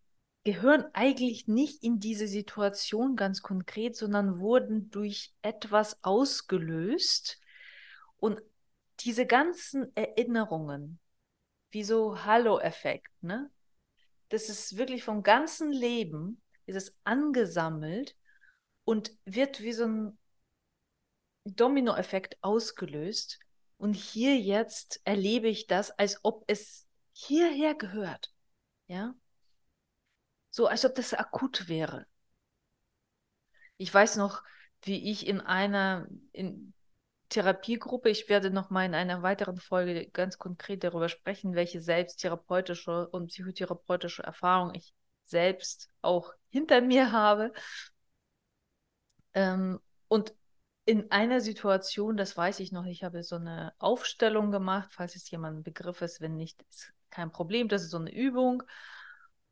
gehören 0.44 0.84
eigentlich 0.92 1.48
nicht 1.48 1.82
in 1.82 1.98
diese 1.98 2.26
Situation 2.26 3.16
ganz 3.16 3.42
konkret, 3.42 3.96
sondern 3.96 4.38
wurden 4.38 4.90
durch 4.90 5.34
etwas 5.42 6.02
ausgelöst. 6.04 7.40
Und 8.16 8.40
diese 9.00 9.26
ganzen 9.26 9.94
Erinnerungen, 9.96 11.00
wie 11.70 11.84
so 11.84 12.24
Hallo-Effekt, 12.24 13.12
ne? 13.22 13.50
Das 14.30 14.50
ist 14.50 14.76
wirklich 14.76 15.04
vom 15.04 15.22
ganzen 15.22 15.72
Leben, 15.72 16.42
ist 16.66 16.76
es 16.76 16.98
angesammelt 17.04 18.14
und 18.84 19.12
wird 19.24 19.62
wie 19.62 19.72
so 19.72 19.84
ein 19.84 20.18
Dominoeffekt 21.54 22.36
ausgelöst. 22.42 23.38
Und 23.76 23.94
hier 23.94 24.36
jetzt 24.38 25.00
erlebe 25.04 25.48
ich 25.48 25.66
das, 25.66 25.90
als 25.90 26.20
ob 26.24 26.44
es 26.46 26.86
hierher 27.12 27.74
gehört. 27.74 28.32
Ja? 28.88 29.14
So, 30.50 30.66
als 30.66 30.84
ob 30.84 30.94
das 30.94 31.14
akut 31.14 31.68
wäre. 31.68 32.06
Ich 33.76 33.92
weiß 33.92 34.16
noch, 34.16 34.42
wie 34.82 35.10
ich 35.10 35.26
in 35.26 35.40
einer 35.40 36.06
in 36.32 36.72
Therapiegruppe, 37.28 38.08
ich 38.08 38.28
werde 38.28 38.50
noch 38.50 38.70
mal 38.70 38.86
in 38.86 38.94
einer 38.94 39.22
weiteren 39.22 39.58
Folge 39.58 40.08
ganz 40.10 40.38
konkret 40.38 40.82
darüber 40.82 41.08
sprechen, 41.08 41.54
welche 41.54 41.80
selbsttherapeutische 41.80 43.08
und 43.08 43.28
psychotherapeutische 43.28 44.22
Erfahrung 44.22 44.74
ich 44.74 44.94
selbst 45.26 45.90
auch 46.00 46.32
hinter 46.50 46.80
mir 46.80 47.12
habe 47.12 47.52
Ähm, 49.34 49.80
und 50.08 50.34
in 50.88 51.10
einer 51.10 51.42
Situation, 51.42 52.16
das 52.16 52.34
weiß 52.34 52.60
ich 52.60 52.72
noch, 52.72 52.86
ich 52.86 53.04
habe 53.04 53.22
so 53.22 53.36
eine 53.36 53.74
Aufstellung 53.78 54.50
gemacht, 54.50 54.88
falls 54.90 55.16
es 55.16 55.30
jemand 55.30 55.58
ein 55.58 55.62
Begriff 55.62 56.00
ist, 56.00 56.22
wenn 56.22 56.34
nicht, 56.34 56.64
ist 56.70 56.94
kein 57.10 57.30
Problem, 57.30 57.68
das 57.68 57.82
ist 57.82 57.90
so 57.90 57.98
eine 57.98 58.10
Übung. 58.10 58.62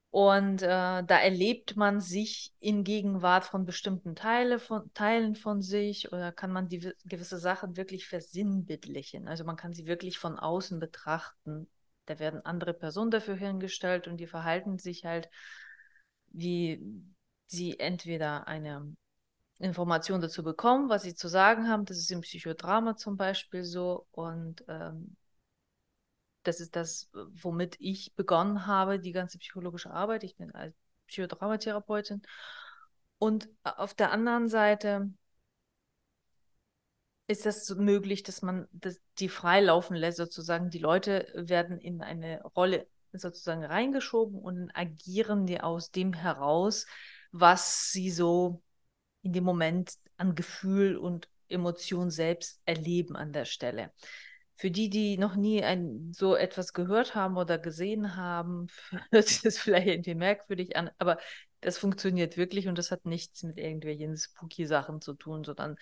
Und 0.08 0.62
äh, 0.62 0.66
da 1.04 1.18
erlebt 1.18 1.76
man 1.76 2.00
sich 2.00 2.54
in 2.58 2.84
Gegenwart 2.84 3.44
von 3.44 3.66
bestimmten 3.66 4.16
Teile 4.16 4.58
von, 4.58 4.90
Teilen 4.94 5.34
von 5.36 5.60
sich 5.60 6.10
oder 6.10 6.32
kann 6.32 6.52
man 6.52 6.70
die 6.70 6.90
gewisse 7.04 7.36
Sachen 7.36 7.76
wirklich 7.76 8.08
versinnbildlichen. 8.08 9.28
Also 9.28 9.44
man 9.44 9.56
kann 9.56 9.74
sie 9.74 9.84
wirklich 9.84 10.18
von 10.18 10.38
außen 10.38 10.80
betrachten. 10.80 11.68
Da 12.06 12.18
werden 12.18 12.46
andere 12.46 12.72
Personen 12.72 13.10
dafür 13.10 13.34
hingestellt 13.34 14.08
und 14.08 14.16
die 14.16 14.26
verhalten 14.26 14.78
sich 14.78 15.04
halt, 15.04 15.28
wie 16.28 16.80
sie 17.46 17.78
entweder 17.78 18.48
eine 18.48 18.96
Information 19.58 20.20
dazu 20.20 20.42
bekommen, 20.42 20.88
was 20.88 21.02
sie 21.02 21.14
zu 21.14 21.28
sagen 21.28 21.68
haben. 21.68 21.84
Das 21.84 21.98
ist 21.98 22.10
im 22.10 22.20
Psychodrama 22.20 22.96
zum 22.96 23.16
Beispiel 23.16 23.64
so. 23.64 24.06
Und 24.10 24.64
ähm, 24.68 25.16
das 26.42 26.60
ist 26.60 26.76
das, 26.76 27.10
womit 27.12 27.76
ich 27.80 28.14
begonnen 28.14 28.66
habe, 28.66 29.00
die 29.00 29.12
ganze 29.12 29.38
psychologische 29.38 29.90
Arbeit. 29.90 30.24
Ich 30.24 30.36
bin 30.36 30.54
als 30.54 30.74
Psychodramatherapeutin. 31.08 32.22
Und 33.18 33.48
auf 33.62 33.94
der 33.94 34.12
anderen 34.12 34.48
Seite 34.48 35.10
ist 37.28 37.46
das 37.46 37.70
möglich, 37.70 38.22
dass 38.22 38.42
man 38.42 38.68
das, 38.72 39.00
die 39.18 39.28
freilaufen 39.28 39.96
lässt, 39.96 40.18
sozusagen. 40.18 40.70
Die 40.70 40.78
Leute 40.78 41.26
werden 41.34 41.78
in 41.78 42.02
eine 42.02 42.42
Rolle 42.42 42.86
sozusagen 43.12 43.64
reingeschoben 43.64 44.38
und 44.38 44.70
agieren 44.74 45.46
die 45.46 45.60
aus 45.60 45.90
dem 45.90 46.12
heraus, 46.12 46.86
was 47.32 47.90
sie 47.90 48.10
so 48.10 48.62
in 49.26 49.32
dem 49.32 49.44
Moment 49.44 49.94
an 50.16 50.34
Gefühl 50.34 50.96
und 50.96 51.28
Emotion 51.48 52.10
selbst 52.10 52.60
erleben 52.64 53.16
an 53.16 53.32
der 53.32 53.44
Stelle. 53.44 53.92
Für 54.54 54.70
die, 54.70 54.88
die 54.88 55.18
noch 55.18 55.36
nie 55.36 55.62
ein, 55.62 56.12
so 56.14 56.34
etwas 56.34 56.72
gehört 56.72 57.14
haben 57.14 57.36
oder 57.36 57.58
gesehen 57.58 58.16
haben, 58.16 58.68
hört 59.10 59.28
sich 59.28 59.42
das 59.42 59.58
vielleicht 59.58 59.88
irgendwie 59.88 60.14
merkwürdig 60.14 60.76
an, 60.76 60.90
aber 60.98 61.18
das 61.60 61.78
funktioniert 61.78 62.36
wirklich 62.36 62.68
und 62.68 62.78
das 62.78 62.90
hat 62.90 63.04
nichts 63.04 63.42
mit 63.42 63.58
irgendwelchen 63.58 64.16
spooky 64.16 64.66
Sachen 64.66 65.00
zu 65.00 65.14
tun, 65.14 65.44
sondern 65.44 65.76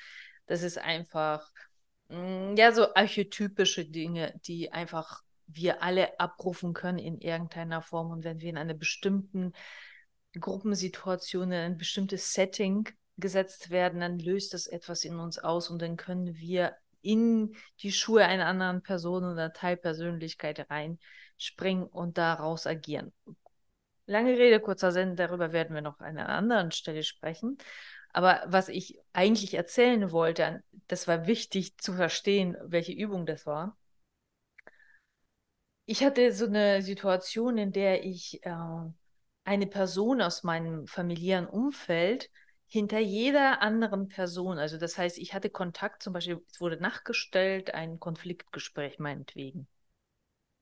das 0.46 0.62
ist 0.62 0.78
einfach, 0.78 1.50
mm, 2.08 2.54
ja, 2.56 2.72
so 2.72 2.94
archetypische 2.94 3.84
Dinge, 3.84 4.34
die 4.46 4.72
einfach 4.72 5.22
wir 5.46 5.82
alle 5.82 6.18
abrufen 6.18 6.72
können 6.72 6.98
in 6.98 7.20
irgendeiner 7.20 7.82
Form. 7.82 8.10
Und 8.10 8.24
wenn 8.24 8.40
wir 8.40 8.48
in 8.48 8.56
einer 8.56 8.74
bestimmten 8.74 9.52
Gruppensituation, 10.40 11.52
in 11.52 11.58
ein 11.58 11.76
bestimmtes 11.76 12.32
Setting 12.32 12.88
gesetzt 13.16 13.70
werden, 13.70 14.00
dann 14.00 14.18
löst 14.18 14.54
das 14.54 14.66
etwas 14.66 15.04
in 15.04 15.18
uns 15.18 15.38
aus 15.38 15.70
und 15.70 15.80
dann 15.80 15.96
können 15.96 16.36
wir 16.36 16.76
in 17.02 17.54
die 17.80 17.92
Schuhe 17.92 18.24
einer 18.24 18.46
anderen 18.46 18.82
Person 18.82 19.24
oder 19.24 19.52
Teilpersönlichkeit 19.52 20.68
reinspringen 20.70 21.84
und 21.84 22.18
daraus 22.18 22.66
agieren. 22.66 23.12
Lange 24.06 24.36
Rede, 24.36 24.60
kurzer 24.60 24.92
Sinn, 24.92 25.16
darüber 25.16 25.52
werden 25.52 25.74
wir 25.74 25.82
noch 25.82 26.00
an 26.00 26.18
einer 26.18 26.28
anderen 26.28 26.72
Stelle 26.72 27.02
sprechen. 27.02 27.58
Aber 28.12 28.42
was 28.46 28.68
ich 28.68 29.00
eigentlich 29.12 29.54
erzählen 29.54 30.12
wollte, 30.12 30.62
das 30.88 31.08
war 31.08 31.26
wichtig 31.26 31.78
zu 31.78 31.94
verstehen, 31.94 32.56
welche 32.62 32.92
Übung 32.92 33.26
das 33.26 33.46
war. 33.46 33.76
Ich 35.86 36.04
hatte 36.04 36.32
so 36.32 36.46
eine 36.46 36.80
Situation, 36.82 37.58
in 37.58 37.72
der 37.72 38.04
ich 38.04 38.40
äh, 38.44 38.54
eine 39.44 39.66
Person 39.66 40.22
aus 40.22 40.42
meinem 40.42 40.86
familiären 40.86 41.46
Umfeld 41.46 42.30
hinter 42.66 42.98
jeder 42.98 43.62
anderen 43.62 44.08
Person, 44.08 44.58
also 44.58 44.78
das 44.78 44.98
heißt, 44.98 45.18
ich 45.18 45.34
hatte 45.34 45.50
Kontakt, 45.50 46.02
zum 46.02 46.12
Beispiel, 46.12 46.42
es 46.50 46.60
wurde 46.60 46.80
nachgestellt, 46.80 47.74
ein 47.74 48.00
Konfliktgespräch 48.00 48.98
meinetwegen 48.98 49.68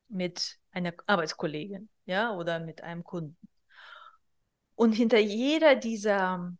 mit 0.08 0.58
einer 0.72 0.92
Arbeitskollegin, 1.06 1.88
ja, 2.04 2.34
oder 2.34 2.60
mit 2.60 2.82
einem 2.82 3.02
Kunden. 3.02 3.48
Und 4.74 4.92
hinter 4.92 5.18
jeder 5.18 5.74
dieser 5.76 6.52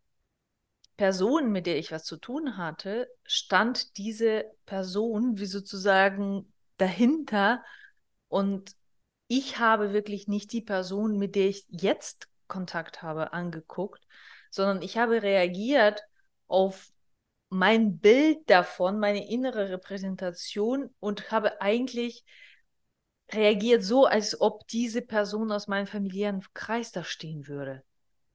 Personen, 0.97 1.51
mit 1.53 1.67
der 1.67 1.79
ich 1.79 1.91
was 1.91 2.05
zu 2.05 2.17
tun 2.17 2.57
hatte, 2.57 3.09
stand 3.25 3.97
diese 3.97 4.45
Person 4.67 5.39
wie 5.39 5.47
sozusagen 5.47 6.53
dahinter 6.77 7.63
und 8.29 8.75
ich 9.29 9.59
habe 9.59 9.93
wirklich 9.93 10.29
nicht 10.29 10.53
die 10.53 10.61
Person, 10.61 11.19
mit 11.19 11.35
der 11.35 11.49
ich 11.49 11.65
jetzt 11.69 12.29
Kontakt 12.49 13.03
habe, 13.03 13.33
angeguckt, 13.33 14.07
sondern 14.53 14.83
ich 14.83 14.99
habe 14.99 15.23
reagiert 15.23 16.03
auf 16.47 16.93
mein 17.49 17.99
Bild 17.99 18.49
davon, 18.49 18.99
meine 18.99 19.29
innere 19.29 19.71
Repräsentation 19.71 20.95
und 21.01 21.31
habe 21.31 21.61
eigentlich 21.61 22.25
reagiert 23.33 23.83
so, 23.83 24.07
als 24.07 24.41
ob 24.41 24.67
diese 24.69 25.03
Person 25.03 25.51
aus 25.53 25.69
meinem 25.69 25.87
familiären 25.87 26.45
Kreis 26.55 26.93
da 26.93 27.05
stehen 27.05 27.49
würde. 27.49 27.83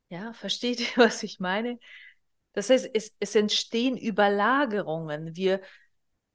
Ja, 0.10 0.34
versteht 0.34 0.80
ihr, 0.98 1.04
was 1.04 1.24
ich 1.24 1.40
meine? 1.40 1.80
Das 2.54 2.70
heißt, 2.70 2.90
es, 2.94 3.16
es 3.20 3.36
entstehen 3.36 3.98
Überlagerungen. 3.98 5.36
Wir 5.36 5.62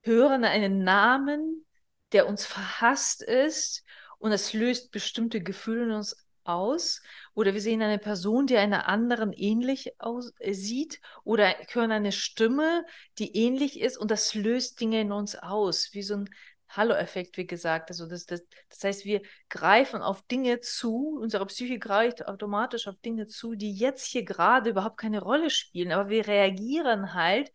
hören 0.03 0.45
einen 0.45 0.85
Namen, 0.85 1.67
der 2.13 2.29
uns 2.29 2.47
verhasst 2.47 3.23
ist 3.23 3.85
und 4.19 4.33
es 4.33 4.53
löst 4.53 4.93
bestimmte 4.93 5.43
Gefühle 5.43 5.85
in 5.85 5.91
uns 5.93 6.17
aus 6.45 7.03
oder 7.35 7.55
wir 7.55 7.61
sehen 7.61 7.83
eine 7.83 7.99
Person, 7.99 8.47
die 8.47 8.57
einer 8.57 8.89
anderen 8.89 9.33
ähnlich 9.33 9.99
aussieht 9.99 10.97
äh, 10.97 10.99
oder 11.25 11.55
hören 11.71 11.93
eine 11.93 12.13
Stimme, 12.13 12.85
die 13.19 13.37
ähnlich 13.37 13.81
ist. 13.81 13.97
Und 13.97 14.11
das 14.11 14.35
löst 14.35 14.81
Dinge 14.81 15.01
in 15.01 15.13
uns 15.13 15.37
aus, 15.37 15.91
wie 15.93 16.03
so 16.03 16.15
ein 16.17 16.31
Hallo-Effekt, 16.69 17.37
wie 17.37 17.47
gesagt. 17.47 17.91
Also 17.91 18.07
das, 18.07 18.27
das, 18.27 18.43
das 18.69 18.85
heißt, 18.85 19.05
wir 19.05 19.23
greifen 19.49 20.03
auf 20.03 20.23
Dinge 20.23 20.61
zu, 20.61 21.19
unsere 21.21 21.47
Psyche 21.47 21.79
greift 21.79 22.27
automatisch 22.27 22.89
auf 22.89 22.97
Dinge 23.05 23.27
zu, 23.27 23.55
die 23.55 23.73
jetzt 23.75 24.07
hier 24.07 24.25
gerade 24.25 24.71
überhaupt 24.71 24.99
keine 24.99 25.21
Rolle 25.23 25.51
spielen, 25.51 25.93
aber 25.93 26.09
wir 26.09 26.27
reagieren 26.27 27.15
halt 27.15 27.53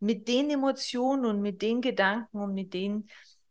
mit 0.00 0.28
den 0.28 0.50
Emotionen 0.50 1.24
und 1.24 1.40
mit 1.40 1.62
den 1.62 1.80
Gedanken 1.80 2.38
und 2.38 2.54
mit 2.54 2.74
den 2.74 3.08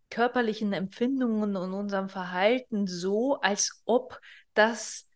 körperlichen 0.10 0.74
Empfindungen 0.74 1.56
und 1.56 1.74
unserem 1.74 2.10
Verhalten 2.10 2.86
so, 2.86 3.40
als 3.42 3.82
ob 3.86 4.20
das 4.54 5.10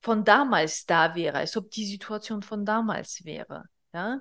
von 0.00 0.24
damals 0.24 0.86
da 0.86 1.14
wäre, 1.14 1.38
als 1.38 1.56
ob 1.56 1.70
die 1.70 1.86
Situation 1.86 2.42
von 2.42 2.64
damals 2.64 3.24
wäre. 3.24 3.64
Ja? 3.92 4.20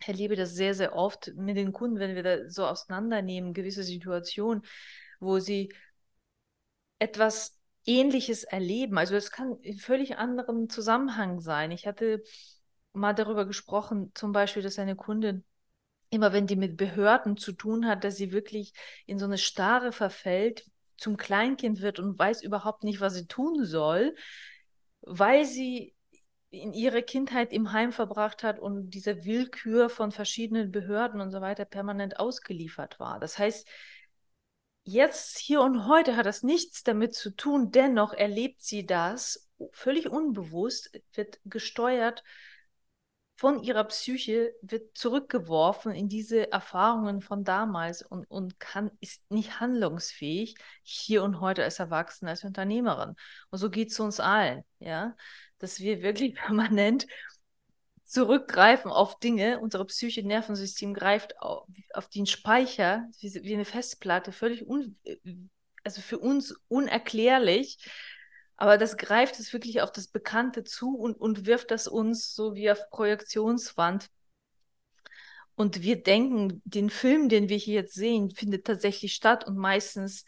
Ich 0.00 0.08
erlebe 0.08 0.36
das 0.36 0.54
sehr, 0.54 0.74
sehr 0.74 0.94
oft 0.94 1.32
mit 1.36 1.56
den 1.56 1.72
Kunden, 1.72 1.98
wenn 1.98 2.14
wir 2.14 2.22
da 2.22 2.48
so 2.48 2.66
auseinandernehmen, 2.66 3.54
gewisse 3.54 3.82
Situationen, 3.82 4.62
wo 5.20 5.38
sie 5.38 5.72
etwas 6.98 7.58
Ähnliches 7.84 8.44
erleben. 8.44 8.98
Also 8.98 9.16
es 9.16 9.30
kann 9.30 9.58
in 9.62 9.78
völlig 9.78 10.18
anderem 10.18 10.68
Zusammenhang 10.68 11.40
sein. 11.40 11.70
Ich 11.70 11.86
hatte 11.86 12.22
mal 12.92 13.14
darüber 13.14 13.46
gesprochen, 13.46 14.12
zum 14.14 14.32
Beispiel, 14.32 14.62
dass 14.62 14.78
eine 14.78 14.96
Kundin 14.96 15.44
immer 16.10 16.32
wenn 16.32 16.46
die 16.46 16.56
mit 16.56 16.76
Behörden 16.76 17.36
zu 17.36 17.52
tun 17.52 17.86
hat, 17.86 18.04
dass 18.04 18.16
sie 18.16 18.32
wirklich 18.32 18.72
in 19.06 19.18
so 19.18 19.26
eine 19.26 19.38
Starre 19.38 19.92
verfällt, 19.92 20.64
zum 20.96 21.16
Kleinkind 21.16 21.80
wird 21.80 21.98
und 22.00 22.18
weiß 22.18 22.42
überhaupt 22.42 22.82
nicht, 22.82 23.00
was 23.00 23.14
sie 23.14 23.26
tun 23.26 23.64
soll, 23.64 24.14
weil 25.08 25.44
sie 25.44 25.94
in 26.50 26.72
ihrer 26.72 27.02
Kindheit 27.02 27.52
im 27.52 27.72
Heim 27.72 27.92
verbracht 27.92 28.42
hat 28.42 28.58
und 28.58 28.90
dieser 28.90 29.24
Willkür 29.24 29.90
von 29.90 30.12
verschiedenen 30.12 30.72
Behörden 30.72 31.20
und 31.20 31.30
so 31.30 31.40
weiter 31.40 31.64
permanent 31.64 32.18
ausgeliefert 32.18 32.98
war. 32.98 33.20
Das 33.20 33.38
heißt, 33.38 33.68
jetzt, 34.84 35.38
hier 35.38 35.60
und 35.60 35.86
heute 35.86 36.16
hat 36.16 36.24
das 36.26 36.42
nichts 36.42 36.82
damit 36.84 37.14
zu 37.14 37.30
tun, 37.30 37.70
dennoch 37.70 38.14
erlebt 38.14 38.62
sie 38.62 38.86
das 38.86 39.50
völlig 39.72 40.08
unbewusst, 40.08 40.90
wird 41.12 41.38
gesteuert 41.44 42.24
von 43.38 43.62
ihrer 43.62 43.84
Psyche 43.84 44.52
wird 44.62 44.98
zurückgeworfen 44.98 45.92
in 45.92 46.08
diese 46.08 46.50
Erfahrungen 46.50 47.20
von 47.20 47.44
damals 47.44 48.02
und, 48.02 48.28
und 48.28 48.58
kann, 48.58 48.90
ist 48.98 49.30
nicht 49.30 49.60
handlungsfähig 49.60 50.56
hier 50.82 51.22
und 51.22 51.40
heute 51.40 51.62
als 51.62 51.78
Erwachsene, 51.78 52.32
als 52.32 52.42
Unternehmerin. 52.42 53.14
Und 53.50 53.58
so 53.58 53.70
geht 53.70 53.92
es 53.92 54.00
uns 54.00 54.18
allen, 54.18 54.64
ja, 54.80 55.14
dass 55.58 55.78
wir 55.78 56.02
wirklich 56.02 56.34
permanent 56.46 57.06
zurückgreifen 58.02 58.90
auf 58.90 59.20
Dinge, 59.20 59.60
unsere 59.60 59.84
Psyche, 59.84 60.26
Nervensystem 60.26 60.92
greift 60.92 61.38
auf, 61.38 61.68
auf 61.92 62.08
den 62.08 62.26
Speicher, 62.26 63.06
wie, 63.20 63.32
wie 63.44 63.54
eine 63.54 63.64
Festplatte, 63.64 64.32
völlig 64.32 64.66
un, 64.66 64.98
also 65.84 66.00
für 66.00 66.18
uns 66.18 66.56
unerklärlich 66.66 67.78
aber 68.58 68.76
das 68.76 68.96
greift 68.96 69.38
es 69.38 69.52
wirklich 69.52 69.82
auf 69.82 69.92
das 69.92 70.08
Bekannte 70.08 70.64
zu 70.64 70.96
und, 70.98 71.14
und 71.14 71.46
wirft 71.46 71.70
das 71.70 71.86
uns 71.86 72.34
so 72.34 72.56
wie 72.56 72.70
auf 72.72 72.90
Projektionswand. 72.90 74.10
Und 75.54 75.82
wir 75.82 76.02
denken, 76.02 76.60
den 76.64 76.90
Film, 76.90 77.28
den 77.28 77.48
wir 77.48 77.56
hier 77.56 77.74
jetzt 77.74 77.94
sehen, 77.94 78.32
findet 78.32 78.66
tatsächlich 78.66 79.14
statt. 79.14 79.46
Und 79.46 79.56
meistens 79.56 80.24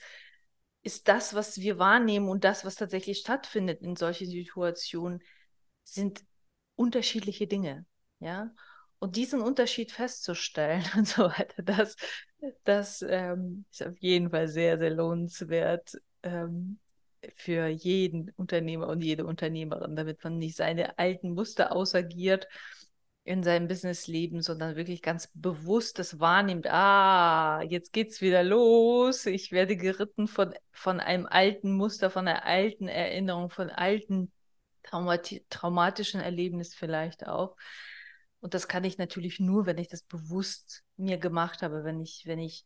ist 0.83 1.09
das, 1.09 1.35
was 1.35 1.59
wir 1.59 1.81
wahrnehmen 1.81 2.29
und 2.29 2.45
das, 2.45 2.65
was 2.65 2.77
tatsächlich 2.77 3.19
stattfindet 3.19 3.83
in 3.83 3.97
solchen 3.97 4.29
Situationen, 4.29 5.21
sind 5.83 6.25
unterschiedliche 6.77 7.49
Dinge. 7.49 7.85
Ja. 8.21 8.55
Und 9.01 9.17
diesen 9.17 9.41
Unterschied 9.41 9.91
festzustellen 9.91 10.85
und 10.97 11.09
so 11.09 11.25
weiter, 11.25 11.65
das, 11.65 11.97
das 12.63 13.03
ähm, 13.03 13.65
ist 13.73 13.85
auf 13.85 13.99
jeden 13.99 14.31
Fall 14.31 14.47
sehr, 14.47 14.79
sehr 14.79 14.91
lohnenswert 14.91 16.01
ähm, 16.23 16.79
für 17.37 17.67
jeden 17.69 18.31
Unternehmer 18.37 18.89
und 18.89 19.03
jede 19.03 19.27
Unternehmerin, 19.27 19.97
damit 19.97 20.23
man 20.25 20.39
nicht 20.39 20.57
seine 20.57 20.99
alten 20.99 21.31
Muster 21.35 21.73
ausagiert 21.73 22.49
in 23.25 23.43
seinem 23.43 23.69
Businessleben, 23.69 24.43
sondern 24.43 24.77
wirklich 24.77 25.03
ganz 25.03 25.31
bewusst 25.35 25.99
das 25.99 26.19
wahrnimmt, 26.21 26.67
ah, 26.67 27.63
jetzt 27.63 27.93
geht's 27.93 28.21
wieder 28.21 28.43
los, 28.43 29.27
ich 29.27 29.53
werde 29.53 29.77
geritten 29.77 30.27
von, 30.27 30.55
von 30.73 31.01
einem 31.01 31.27
alten 31.27 31.73
Muster, 31.73 32.11
von 32.11 32.27
einer 32.27 32.45
alten 32.45 32.89
Erinnerung, 32.89 33.51
von 33.51 33.71
alten 33.71 34.33
traumati 34.83 35.45
traumatischen 35.51 36.21
Erlebnissen 36.21 36.77
vielleicht 36.79 37.27
auch. 37.27 37.57
Und 38.41 38.55
das 38.55 38.69
kann 38.69 38.85
ich 38.85 38.97
natürlich 38.97 39.39
nur, 39.39 39.67
wenn 39.67 39.79
ich 39.79 39.89
das 39.89 40.03
bewusst 40.03 40.83
mir 40.97 41.19
gemacht 41.19 41.63
habe, 41.63 41.85
wenn 41.85 42.01
ich, 42.01 42.23
wenn 42.25 42.39
ich, 42.39 42.65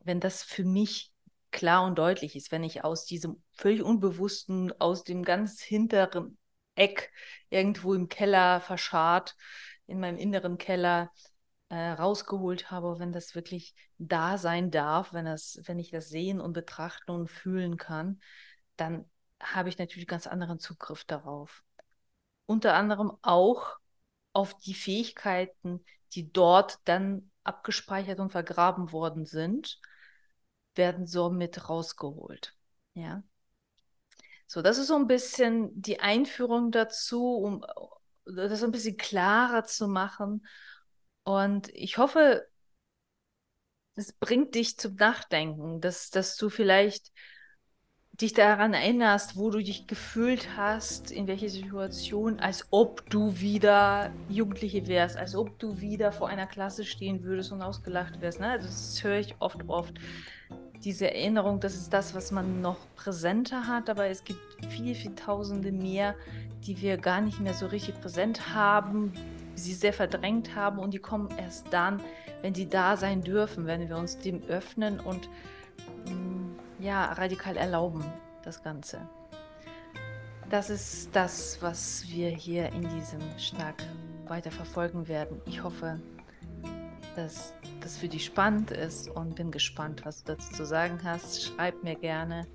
wenn 0.00 0.20
das 0.20 0.44
für 0.44 0.64
mich 0.64 1.12
klar 1.52 1.84
und 1.84 1.96
deutlich 1.96 2.34
ist, 2.34 2.50
wenn 2.50 2.64
ich 2.64 2.84
aus 2.84 3.04
diesem 3.04 3.42
völlig 3.52 3.82
unbewussten, 3.82 4.72
aus 4.80 5.04
dem 5.04 5.22
ganz 5.22 5.60
hinteren 5.60 6.38
Eck 6.74 7.12
irgendwo 7.50 7.94
im 7.94 8.08
Keller 8.08 8.60
verscharrt, 8.60 9.36
in 9.86 10.00
meinem 10.00 10.18
inneren 10.18 10.58
Keller 10.58 11.12
äh, 11.68 11.90
rausgeholt 11.90 12.70
habe, 12.70 12.98
wenn 12.98 13.12
das 13.12 13.34
wirklich 13.34 13.74
da 13.98 14.38
sein 14.38 14.70
darf, 14.70 15.12
wenn, 15.12 15.26
das, 15.26 15.60
wenn 15.64 15.78
ich 15.78 15.90
das 15.90 16.08
sehen 16.08 16.40
und 16.40 16.52
betrachten 16.54 17.10
und 17.12 17.30
fühlen 17.30 17.76
kann, 17.76 18.20
dann 18.76 19.04
habe 19.40 19.68
ich 19.68 19.78
natürlich 19.78 20.06
ganz 20.06 20.26
anderen 20.26 20.58
Zugriff 20.58 21.04
darauf. 21.04 21.62
Unter 22.46 22.74
anderem 22.74 23.12
auch 23.22 23.76
auf 24.32 24.56
die 24.58 24.74
Fähigkeiten, 24.74 25.84
die 26.12 26.32
dort 26.32 26.78
dann 26.84 27.30
abgespeichert 27.44 28.20
und 28.20 28.30
vergraben 28.30 28.92
worden 28.92 29.26
sind, 29.26 29.80
werden 30.74 31.06
somit 31.06 31.68
rausgeholt. 31.68 32.54
Ja. 32.94 33.22
So, 34.46 34.62
das 34.62 34.78
ist 34.78 34.88
so 34.88 34.96
ein 34.96 35.06
bisschen 35.06 35.70
die 35.80 36.00
Einführung 36.00 36.70
dazu, 36.70 37.36
um 37.36 37.64
das 38.26 38.62
ein 38.62 38.70
bisschen 38.70 38.96
klarer 38.96 39.64
zu 39.64 39.88
machen. 39.88 40.46
Und 41.24 41.68
ich 41.74 41.98
hoffe, 41.98 42.46
es 43.94 44.12
bringt 44.12 44.54
dich 44.54 44.78
zum 44.78 44.94
Nachdenken, 44.96 45.80
dass, 45.80 46.10
dass 46.10 46.36
du 46.36 46.48
vielleicht 46.48 47.12
dich 48.12 48.34
daran 48.34 48.74
erinnerst, 48.74 49.36
wo 49.36 49.50
du 49.50 49.62
dich 49.62 49.86
gefühlt 49.86 50.56
hast, 50.56 51.10
in 51.10 51.26
welcher 51.26 51.48
Situation, 51.48 52.40
als 52.40 52.66
ob 52.70 53.08
du 53.08 53.40
wieder 53.40 54.12
Jugendliche 54.28 54.86
wärst, 54.86 55.16
als 55.16 55.34
ob 55.34 55.58
du 55.58 55.80
wieder 55.80 56.12
vor 56.12 56.28
einer 56.28 56.46
Klasse 56.46 56.84
stehen 56.84 57.24
würdest 57.24 57.52
und 57.52 57.62
ausgelacht 57.62 58.20
wärst. 58.20 58.38
Ne? 58.38 58.58
Das 58.60 59.02
höre 59.02 59.18
ich 59.18 59.34
oft, 59.38 59.66
oft. 59.68 59.94
Diese 60.84 61.12
Erinnerung, 61.12 61.60
das 61.60 61.74
ist 61.74 61.92
das, 61.92 62.14
was 62.14 62.32
man 62.32 62.60
noch 62.60 62.78
präsenter 62.96 63.68
hat, 63.68 63.88
aber 63.88 64.06
es 64.06 64.24
gibt 64.24 64.40
viel, 64.68 64.94
viel 64.94 65.14
Tausende 65.14 65.70
mehr, 65.70 66.16
die 66.66 66.80
wir 66.80 66.96
gar 66.96 67.20
nicht 67.20 67.40
mehr 67.40 67.54
so 67.54 67.66
richtig 67.66 68.00
präsent 68.00 68.54
haben, 68.54 69.12
sie 69.54 69.74
sehr 69.74 69.92
verdrängt 69.92 70.56
haben 70.56 70.78
und 70.78 70.92
die 70.92 70.98
kommen 70.98 71.28
erst 71.38 71.72
dann, 71.72 72.00
wenn 72.40 72.54
sie 72.54 72.68
da 72.68 72.96
sein 72.96 73.22
dürfen, 73.22 73.66
wenn 73.66 73.88
wir 73.88 73.96
uns 73.96 74.18
dem 74.18 74.42
öffnen 74.44 74.98
und 74.98 75.28
ja, 76.80 77.12
radikal 77.12 77.56
erlauben, 77.56 78.04
das 78.42 78.62
Ganze. 78.62 79.00
Das 80.50 80.68
ist 80.68 81.14
das, 81.14 81.58
was 81.62 82.04
wir 82.08 82.28
hier 82.28 82.70
in 82.72 82.82
diesem 82.82 83.20
Schnack 83.38 83.82
weiter 84.26 84.50
verfolgen 84.50 85.06
werden. 85.06 85.40
Ich 85.46 85.62
hoffe, 85.62 86.00
dass 87.16 87.52
das 87.80 87.96
für 87.96 88.08
dich 88.08 88.24
spannend 88.24 88.70
ist 88.70 89.08
und 89.08 89.36
bin 89.36 89.50
gespannt, 89.50 90.04
was 90.04 90.24
du 90.24 90.34
dazu 90.34 90.52
zu 90.52 90.66
sagen 90.66 91.00
hast. 91.04 91.42
Schreib 91.42 91.82
mir 91.82 91.94
gerne. 91.94 92.46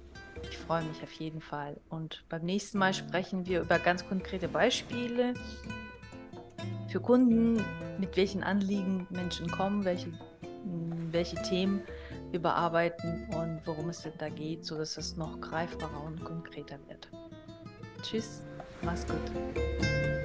Ich 0.43 0.57
freue 0.57 0.83
mich 0.83 1.01
auf 1.01 1.11
jeden 1.13 1.41
Fall. 1.41 1.79
Und 1.89 2.23
beim 2.29 2.43
nächsten 2.43 2.77
Mal 2.77 2.93
sprechen 2.93 3.45
wir 3.45 3.61
über 3.61 3.79
ganz 3.79 4.07
konkrete 4.07 4.47
Beispiele 4.47 5.33
für 6.87 6.99
Kunden, 6.99 7.63
mit 7.99 8.15
welchen 8.15 8.43
Anliegen 8.43 9.07
Menschen 9.09 9.49
kommen, 9.49 9.83
welche, 9.83 10.11
welche 11.11 11.41
Themen 11.43 11.81
überarbeiten 12.31 13.27
und 13.35 13.61
worum 13.65 13.89
es 13.89 14.01
denn 14.01 14.13
da 14.17 14.29
geht, 14.29 14.65
sodass 14.65 14.97
es 14.97 15.17
noch 15.17 15.39
greifbarer 15.39 16.03
und 16.03 16.23
konkreter 16.23 16.77
wird. 16.87 17.09
Tschüss, 18.01 18.43
mach's 18.81 19.05
gut. 19.05 20.16